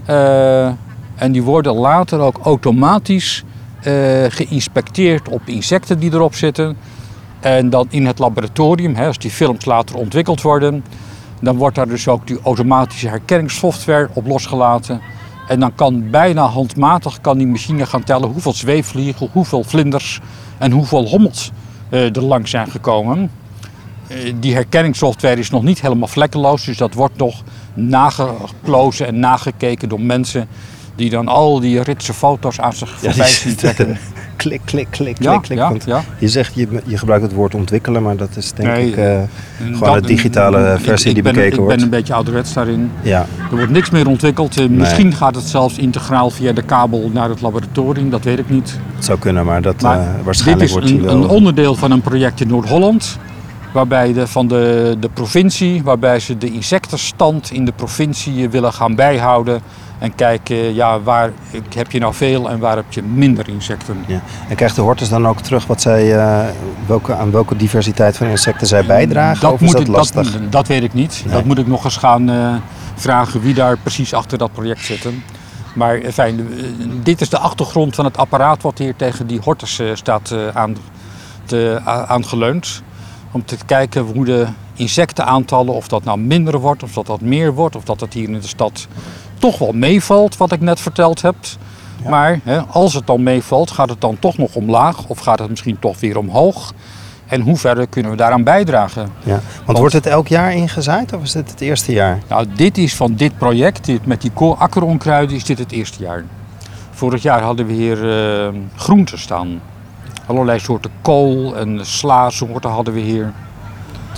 Eh, 0.05 0.67
en 1.15 1.33
die 1.33 1.43
worden 1.43 1.75
later 1.75 2.19
ook 2.21 2.39
automatisch 2.43 3.45
eh, 3.83 3.93
geïnspecteerd 4.29 5.29
op 5.29 5.41
insecten 5.45 5.99
die 5.99 6.13
erop 6.13 6.35
zitten. 6.35 6.77
En 7.45 7.71
dan 7.71 7.87
in 7.91 8.07
het 8.07 8.19
laboratorium, 8.19 8.95
hè, 8.95 9.07
als 9.07 9.19
die 9.19 9.31
films 9.31 9.65
later 9.65 9.97
ontwikkeld 9.97 10.43
worden, 10.43 10.85
dan 11.41 11.57
wordt 11.57 11.77
daar 11.77 11.89
dus 11.89 12.09
ook 12.09 12.27
die 12.27 12.39
automatische 12.43 13.09
herkenningssoftware 13.09 14.09
op 14.13 14.27
losgelaten. 14.27 15.01
En 15.49 15.61
dan 15.61 15.75
kan 15.75 16.11
bijna 16.11 16.47
handmatig 16.47 17.21
kan 17.21 17.39
die 17.39 17.47
machine 17.47 17.87
gaan 17.87 18.05
tellen 18.05 18.29
hoeveel 18.29 18.53
zweefvliegen, 18.53 19.29
hoeveel 19.33 19.65
vlinders 19.65 20.21
en 20.59 20.71
hoeveel 20.71 21.07
hommels 21.07 21.51
eh, 21.89 22.17
er 22.17 22.23
lang 22.23 22.49
zijn 22.49 22.71
gekomen. 22.71 23.31
Eh, 24.07 24.33
die 24.41 24.55
herkenningssoftware 24.55 25.41
is 25.41 25.51
nog 25.51 25.63
niet 25.63 25.81
helemaal 25.81 26.09
vlekkeloos, 26.09 26.65
dus 26.65 26.77
dat 26.77 26.95
wordt 26.95 27.17
nog 27.17 27.43
nageplozen 27.75 29.07
en 29.07 29.19
nagekeken 29.19 29.89
door 29.89 30.01
mensen 30.01 30.49
die 30.97 31.11
dan 31.11 31.29
al 31.29 31.61
die 31.61 31.83
ritse 31.83 32.13
foto's 32.15 32.61
aan 32.61 32.73
zich 32.73 32.99
voorbij 32.99 33.29
zien 33.29 33.55
trekken. 33.57 33.99
klik, 34.37 34.61
klik, 34.65 34.87
klik, 34.91 35.17
Ja, 35.23 35.39
klik, 35.39 35.59
klik. 35.69 35.83
ja. 35.87 36.03
Je 36.19 36.29
zegt, 36.29 36.55
je, 36.55 36.69
je 36.85 36.99
gebruikt 36.99 37.25
het 37.25 37.33
woord 37.33 37.55
ontwikkelen, 37.55 38.03
maar 38.03 38.17
dat 38.17 38.37
is 38.37 38.53
denk 38.53 38.69
Nee, 38.69 38.89
ik 38.89 38.97
eh, 38.97 39.19
En 39.21 39.29
gewoon 39.59 39.79
dat- 39.93 40.03
de 40.03 40.07
digitale 40.09 40.73
ik- 40.75 40.81
versie 40.81 41.09
ik 41.09 41.15
die 41.15 41.23
ben, 41.23 41.33
bekeken 41.33 41.53
Ik 41.53 41.59
wordt. 41.61 41.75
ben 41.77 41.85
een 41.85 41.91
beetje 41.91 42.15
ouderwets 42.15 42.53
daarin. 42.53 42.91
Ja, 43.03 43.27
Er 43.51 43.57
wordt 43.57 43.71
niks 43.71 43.91
meer 43.91 44.09
ontwikkeld. 44.09 44.61
Eh, 44.61 44.67
Misschien 44.69 45.13
gaat 45.15 45.35
het 45.35 45.45
zelfs 45.45 45.79
integraal 45.79 46.31
via 46.31 46.53
de 46.53 46.63
kabel 46.63 47.11
naar 47.13 47.29
het 47.29 47.41
laboratorium, 47.41 48.11
dat 48.11 48.25
weet 48.25 48.39
ik 48.39 48.51
niet. 48.51 48.79
het 48.95 49.05
zou 49.05 49.19
kunnen, 49.19 49.45
maar 49.45 49.63
dat 49.63 49.81
Maar 49.83 49.99
eh, 50.01 50.07
waarschijnlijk 50.25 50.71
dit 50.73 50.83
is 50.85 50.91
wordt 50.93 51.05
een, 51.05 51.07
wel... 51.21 51.25
een 51.25 51.29
onderdeel 51.37 51.75
van 51.75 51.91
een 51.91 52.01
project 52.03 52.41
in 52.41 52.49
Noord-Holland. 52.49 53.19
Waarbij 53.73 54.13
de, 54.13 54.27
van 54.27 54.49
de, 54.49 54.97
de 55.01 55.09
provincie, 55.09 55.83
waarbij 55.83 56.21
ze 56.21 56.39
de 56.39 56.53
insectenstand 56.53 57.51
in 57.53 57.65
de 57.65 57.73
provincie 57.73 58.49
willen 58.49 58.73
gaan 58.73 58.95
bijhouden. 58.95 59.61
En 60.05 60.15
kijken, 60.15 60.75
ja, 60.75 61.01
waar 61.01 61.33
heb 61.75 61.91
je 61.91 61.99
nou 61.99 62.15
veel 62.15 62.51
en 62.51 62.59
waar 62.59 62.77
heb 62.77 62.93
je 62.93 63.03
minder 63.03 63.49
insecten. 63.49 64.05
Ja. 64.07 64.23
En 64.49 64.57
krijgt 64.57 64.77
de 64.77 64.83
Hortus 64.83 65.09
dan 65.09 65.27
ook 65.27 65.41
terug 65.41 65.67
wat 65.67 65.81
zij, 65.81 66.17
eh, 66.17 66.45
welke, 66.87 67.15
aan 67.15 67.31
welke 67.31 67.57
diversiteit 67.57 68.17
van 68.17 68.27
insecten 68.27 68.67
zij 68.67 68.85
bijdragen? 68.85 69.53
of 69.53 69.61
is 69.61 69.71
dat 69.71 69.81
ik, 69.81 69.87
lastig? 69.87 70.33
Dat, 70.33 70.53
dat 70.53 70.67
weet 70.67 70.83
ik 70.83 70.93
niet. 70.93 71.23
Nee. 71.25 71.35
Dat 71.35 71.45
moet 71.45 71.59
ik 71.59 71.67
nog 71.67 71.85
eens 71.85 71.97
gaan 71.97 72.31
eh, 72.31 72.55
vragen 72.95 73.41
wie 73.41 73.55
daar 73.55 73.79
precies 73.79 74.15
achter 74.15 74.39
dat 74.39 74.53
project 74.53 74.85
zitten. 74.85 75.23
Maar 75.75 75.99
eh, 75.99 76.13
fijn, 76.13 76.41
eh, 76.41 76.65
dit 77.03 77.21
is 77.21 77.29
de 77.29 77.39
achtergrond 77.39 77.95
van 77.95 78.05
het 78.05 78.17
apparaat 78.17 78.63
wat 78.63 78.79
hier 78.79 78.97
tegen 78.97 79.27
die 79.27 79.41
hortus 79.41 79.79
eh, 79.79 79.91
staat 79.95 80.31
eh, 80.31 80.49
aan, 80.49 80.77
te, 81.45 81.81
aangeleund. 81.85 82.83
Om 83.31 83.45
te 83.45 83.57
kijken 83.67 84.03
hoe 84.03 84.25
de 84.25 84.47
insectenaantallen, 84.75 85.75
of 85.75 85.89
dat 85.89 86.05
nou 86.05 86.19
minder 86.19 86.61
wordt, 86.61 86.83
of 86.83 86.93
dat 86.93 87.07
dat 87.07 87.21
meer 87.21 87.55
wordt, 87.55 87.77
of 87.77 87.85
dat 87.85 88.01
het 88.01 88.13
hier 88.13 88.29
in 88.29 88.41
de 88.41 88.47
stad 88.47 88.89
toch 89.51 89.59
wel 89.59 89.73
meevalt, 89.73 90.37
wat 90.37 90.53
ik 90.53 90.61
net 90.61 90.81
verteld 90.81 91.23
heb. 91.23 91.35
Ja. 92.03 92.11
Maar 92.11 92.41
hè, 92.45 92.61
als 92.61 92.95
het 92.95 93.07
dan 93.07 93.23
meevalt, 93.23 93.71
gaat 93.71 93.89
het 93.89 94.01
dan 94.01 94.19
toch 94.19 94.39
nog 94.39 94.55
omlaag 94.55 95.07
of 95.07 95.19
gaat 95.19 95.39
het 95.39 95.51
misschien 95.51 95.79
toch 95.79 96.01
weer 96.01 96.19
omhoog? 96.19 96.73
En 97.27 97.41
hoe 97.41 97.57
verder 97.57 97.87
kunnen 97.87 98.11
we 98.11 98.17
daaraan 98.17 98.45
bijdragen? 98.45 99.09
Ja. 99.23 99.41
Want 99.65 99.79
wordt 99.79 99.95
het 99.95 100.07
elk 100.07 100.29
jaar 100.29 100.53
ingezaaid 100.53 101.13
of 101.13 101.23
is 101.23 101.33
dit 101.33 101.51
het 101.51 101.61
eerste 101.61 101.93
jaar? 101.93 102.19
Nou, 102.29 102.47
dit 102.55 102.79
is 102.79 102.95
van 102.97 103.15
dit 103.15 103.39
project, 103.39 103.85
dit, 103.85 104.07
met 104.07 104.21
die 104.21 104.33
akkeronkruiden, 104.59 105.37
is 105.37 105.45
dit 105.45 105.59
het 105.59 105.73
eerste 105.73 106.03
jaar. 106.03 106.25
Vorig 106.91 107.23
jaar 107.23 107.43
hadden 107.43 107.67
we 107.67 107.73
hier 107.73 108.11
eh, 108.11 108.55
groenten 108.77 109.19
staan. 109.19 109.61
Allerlei 110.27 110.59
soorten 110.59 110.91
kool 111.03 111.57
en 111.57 111.87
slaasoorten 111.87 112.71
hadden 112.71 112.95
we 112.95 113.01
hier. 113.01 113.33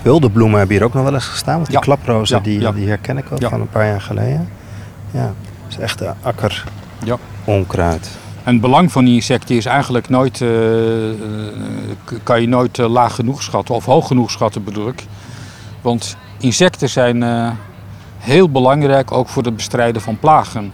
Wilde 0.03 0.31
bloemen 0.31 0.59
hebben 0.59 0.77
hier 0.77 0.85
ook 0.85 0.95
nog 0.95 1.03
wel 1.03 1.15
eens 1.15 1.27
gestaan. 1.27 1.55
Want 1.55 1.67
die 1.67 1.75
Ja. 1.75 1.81
klaprozen 1.81 2.37
Ja, 2.37 2.43
die, 2.43 2.73
die 2.73 2.89
herken 2.89 3.19
ik 3.19 3.33
ook 3.33 3.43
van 3.43 3.61
een 3.61 3.69
paar 3.69 3.87
jaar 3.87 4.01
geleden. 4.01 4.49
Ja, 5.17 5.33
dat 5.63 5.69
is 5.69 5.79
echt 5.79 6.03
akker 6.23 6.65
Ja. 7.05 7.17
onkruid. 7.45 8.11
En 8.43 8.53
het 8.53 8.61
belang 8.61 8.93
van 8.93 9.05
die 9.05 9.15
insecten 9.15 9.57
is 9.57 9.67
eigenlijk 9.67 10.09
nooit, 10.09 10.41
eh, 10.41 11.11
eh, 11.11 11.17
kan 12.23 12.41
je 12.41 12.49
nooit 12.49 12.79
eh, 12.79 12.89
laag 12.89 13.15
genoeg 13.15 13.43
schatten, 13.43 13.75
of 13.75 13.85
hoog 13.85 14.07
genoeg 14.07 14.31
schatten 14.31 14.65
bedoel 14.65 14.89
ik. 14.89 15.05
Want 15.81 16.17
insecten 16.39 16.89
zijn 16.89 17.25
heel 18.19 18.51
belangrijk 18.51 19.13
ook 19.13 19.29
voor 19.29 19.43
het 19.43 19.57
bestrijden 19.57 20.03
van 20.03 20.19
plagen. 20.19 20.73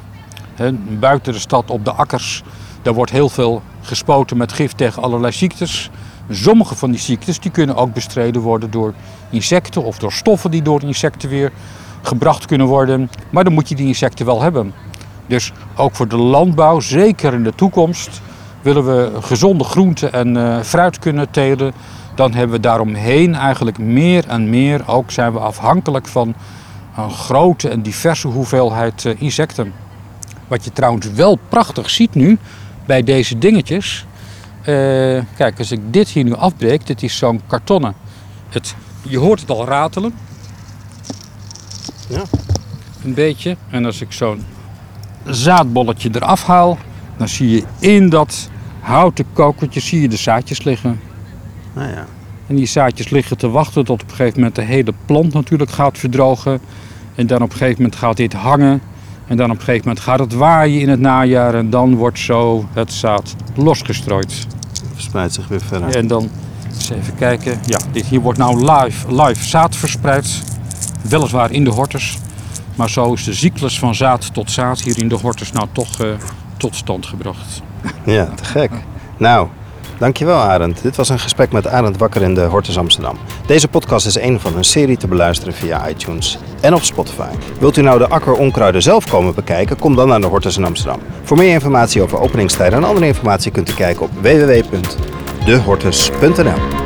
Hè, 0.54 0.72
buiten 0.98 1.32
de 1.32 1.38
stad 1.38 1.70
op 1.70 1.84
de 1.84 1.92
akkers, 1.92 2.42
daar 2.82 2.94
wordt 2.94 3.10
heel 3.10 3.28
veel 3.28 3.62
gespoten 3.80 4.36
met 4.36 4.52
gif 4.52 4.72
tegen 4.72 5.02
allerlei 5.02 5.32
ziektes. 5.32 5.90
Sommige 6.30 6.74
van 6.74 6.90
die 6.90 7.00
ziektes 7.00 7.40
die 7.40 7.50
kunnen 7.50 7.76
ook 7.76 7.92
bestreden 7.92 8.42
worden 8.42 8.70
door 8.70 8.94
insecten 9.30 9.84
of 9.84 9.98
door 9.98 10.12
stoffen 10.12 10.50
die 10.50 10.62
door 10.62 10.82
insecten 10.82 11.28
weer 11.28 11.52
gebracht 12.02 12.46
kunnen 12.46 12.66
worden. 12.66 13.10
Maar 13.30 13.44
dan 13.44 13.52
moet 13.52 13.68
je 13.68 13.74
die 13.74 13.86
insecten 13.86 14.26
wel 14.26 14.42
hebben. 14.42 14.72
Dus 15.26 15.52
ook 15.76 15.94
voor 15.94 16.08
de 16.08 16.16
landbouw, 16.16 16.80
zeker 16.80 17.34
in 17.34 17.42
de 17.42 17.54
toekomst, 17.54 18.20
willen 18.62 18.86
we 18.86 19.10
gezonde 19.20 19.64
groenten 19.64 20.12
en 20.12 20.36
eh, 20.36 20.60
fruit 20.60 20.98
kunnen 20.98 21.30
telen. 21.30 21.72
Dan 22.14 22.34
hebben 22.34 22.56
we 22.56 22.62
daaromheen 22.62 23.34
eigenlijk 23.34 23.78
meer 23.78 24.28
en 24.28 24.50
meer, 24.50 24.82
ook 24.86 25.10
zijn 25.10 25.32
we 25.32 25.38
afhankelijk 25.38 26.06
van 26.06 26.34
een 26.96 27.10
grote 27.10 27.68
en 27.68 27.82
diverse 27.82 28.28
hoeveelheid 28.28 29.04
eh, 29.04 29.12
insecten. 29.18 29.72
Wat 30.48 30.64
je 30.64 30.72
trouwens 30.72 31.10
wel 31.12 31.38
prachtig 31.48 31.90
ziet 31.90 32.14
nu 32.14 32.38
bij 32.86 33.02
deze 33.02 33.38
dingetjes. 33.38 34.06
eh, 34.60 35.22
kijk, 35.36 35.58
als 35.58 35.70
ik 35.70 35.80
dit 35.92 36.08
hier 36.08 36.24
nu 36.24 36.34
afbreek, 36.34 36.86
dit 36.86 37.02
is 37.02 37.16
zo'n 37.16 37.40
kartonnen. 37.46 37.94
Het, 38.48 38.74
je 39.02 39.18
hoort 39.18 39.40
het 39.40 39.50
al 39.50 39.66
ratelen. 39.66 40.14
Ja. 42.12 42.22
Een 43.04 43.14
beetje. 43.14 43.56
En 43.70 43.84
als 43.84 44.00
ik 44.00 44.12
zo'n 44.12 44.44
zaadbolletje 45.26 46.10
eraf 46.12 46.44
haal, 46.44 46.78
dan 47.16 47.28
zie 47.28 47.50
je 47.50 47.64
in 47.78 48.08
dat 48.08 48.48
houten 48.80 49.24
kokertje 49.32 49.80
zie 49.80 50.00
je 50.00 50.08
de 50.08 50.16
zaadjes 50.16 50.62
liggen. 50.62 51.00
Nou 51.72 51.88
ja. 51.88 52.06
En 52.46 52.54
die 52.54 52.66
zaadjes 52.66 53.10
liggen 53.10 53.36
te 53.36 53.48
wachten 53.48 53.84
tot 53.84 54.02
op 54.02 54.10
een 54.10 54.16
gegeven 54.16 54.38
moment 54.38 54.54
de 54.54 54.62
hele 54.62 54.94
plant 55.06 55.32
natuurlijk 55.32 55.70
gaat 55.70 55.98
verdrogen. 55.98 56.60
En 57.14 57.26
dan 57.26 57.42
op 57.42 57.50
een 57.50 57.56
gegeven 57.56 57.82
moment 57.82 58.00
gaat 58.00 58.16
dit 58.16 58.32
hangen. 58.32 58.80
En 59.26 59.36
dan 59.36 59.50
op 59.50 59.56
een 59.56 59.62
gegeven 59.62 59.88
moment 59.88 60.04
gaat 60.04 60.18
het 60.18 60.32
waaien 60.32 60.80
in 60.80 60.88
het 60.88 61.00
najaar. 61.00 61.54
En 61.54 61.70
dan 61.70 61.94
wordt 61.94 62.18
zo 62.18 62.68
het 62.72 62.92
zaad 62.92 63.34
losgestrooid. 63.54 64.46
Verspreidt 64.92 65.34
zich 65.34 65.48
weer 65.48 65.60
verder. 65.60 65.96
En 65.96 66.06
dan 66.06 66.30
Eens 66.74 66.90
even 66.90 67.14
kijken. 67.14 67.60
Ja, 67.66 67.78
dit 67.92 68.06
hier 68.06 68.20
wordt 68.20 68.38
nou 68.38 68.72
live, 68.72 69.22
live 69.22 69.44
zaad 69.44 69.76
verspreid. 69.76 70.42
Weliswaar 71.08 71.52
in 71.52 71.64
de 71.64 71.70
hortus. 71.70 72.18
Maar 72.74 72.90
zo 72.90 73.12
is 73.12 73.24
de 73.24 73.34
cyclus 73.34 73.78
van 73.78 73.94
zaad 73.94 74.34
tot 74.34 74.50
zaad 74.50 74.80
hier 74.80 74.98
in 74.98 75.08
de 75.08 75.14
hortus 75.14 75.52
nou 75.52 75.66
toch 75.72 76.00
eh, 76.00 76.06
tot 76.56 76.76
stand 76.76 77.06
gebracht. 77.06 77.62
Ja, 78.04 78.28
te 78.34 78.44
gek. 78.44 78.70
Nou, 79.16 79.48
dankjewel 79.98 80.38
Arend. 80.38 80.82
Dit 80.82 80.96
was 80.96 81.08
een 81.08 81.18
gesprek 81.18 81.52
met 81.52 81.66
Arend 81.66 81.96
Wakker 81.96 82.22
in 82.22 82.34
de 82.34 82.40
Hortus 82.40 82.78
Amsterdam. 82.78 83.16
Deze 83.46 83.68
podcast 83.68 84.06
is 84.06 84.14
een 84.14 84.40
van 84.40 84.56
een 84.56 84.64
serie 84.64 84.96
te 84.96 85.06
beluisteren 85.06 85.54
via 85.54 85.88
iTunes 85.88 86.38
en 86.60 86.74
op 86.74 86.82
Spotify. 86.82 87.30
Wilt 87.58 87.76
u 87.76 87.82
nou 87.82 87.98
de 87.98 88.08
akker 88.08 88.32
onkruiden 88.32 88.82
zelf 88.82 89.08
komen 89.08 89.34
bekijken? 89.34 89.78
Kom 89.78 89.96
dan 89.96 90.08
naar 90.08 90.20
de 90.20 90.26
Hortus 90.26 90.56
in 90.56 90.64
Amsterdam. 90.64 91.00
Voor 91.22 91.36
meer 91.36 91.52
informatie 91.52 92.02
over 92.02 92.20
openingstijden 92.20 92.78
en 92.78 92.84
andere 92.84 93.06
informatie 93.06 93.50
kunt 93.50 93.70
u 93.70 93.74
kijken 93.74 94.02
op 94.02 94.10
www.dehortus.nl 94.20 96.81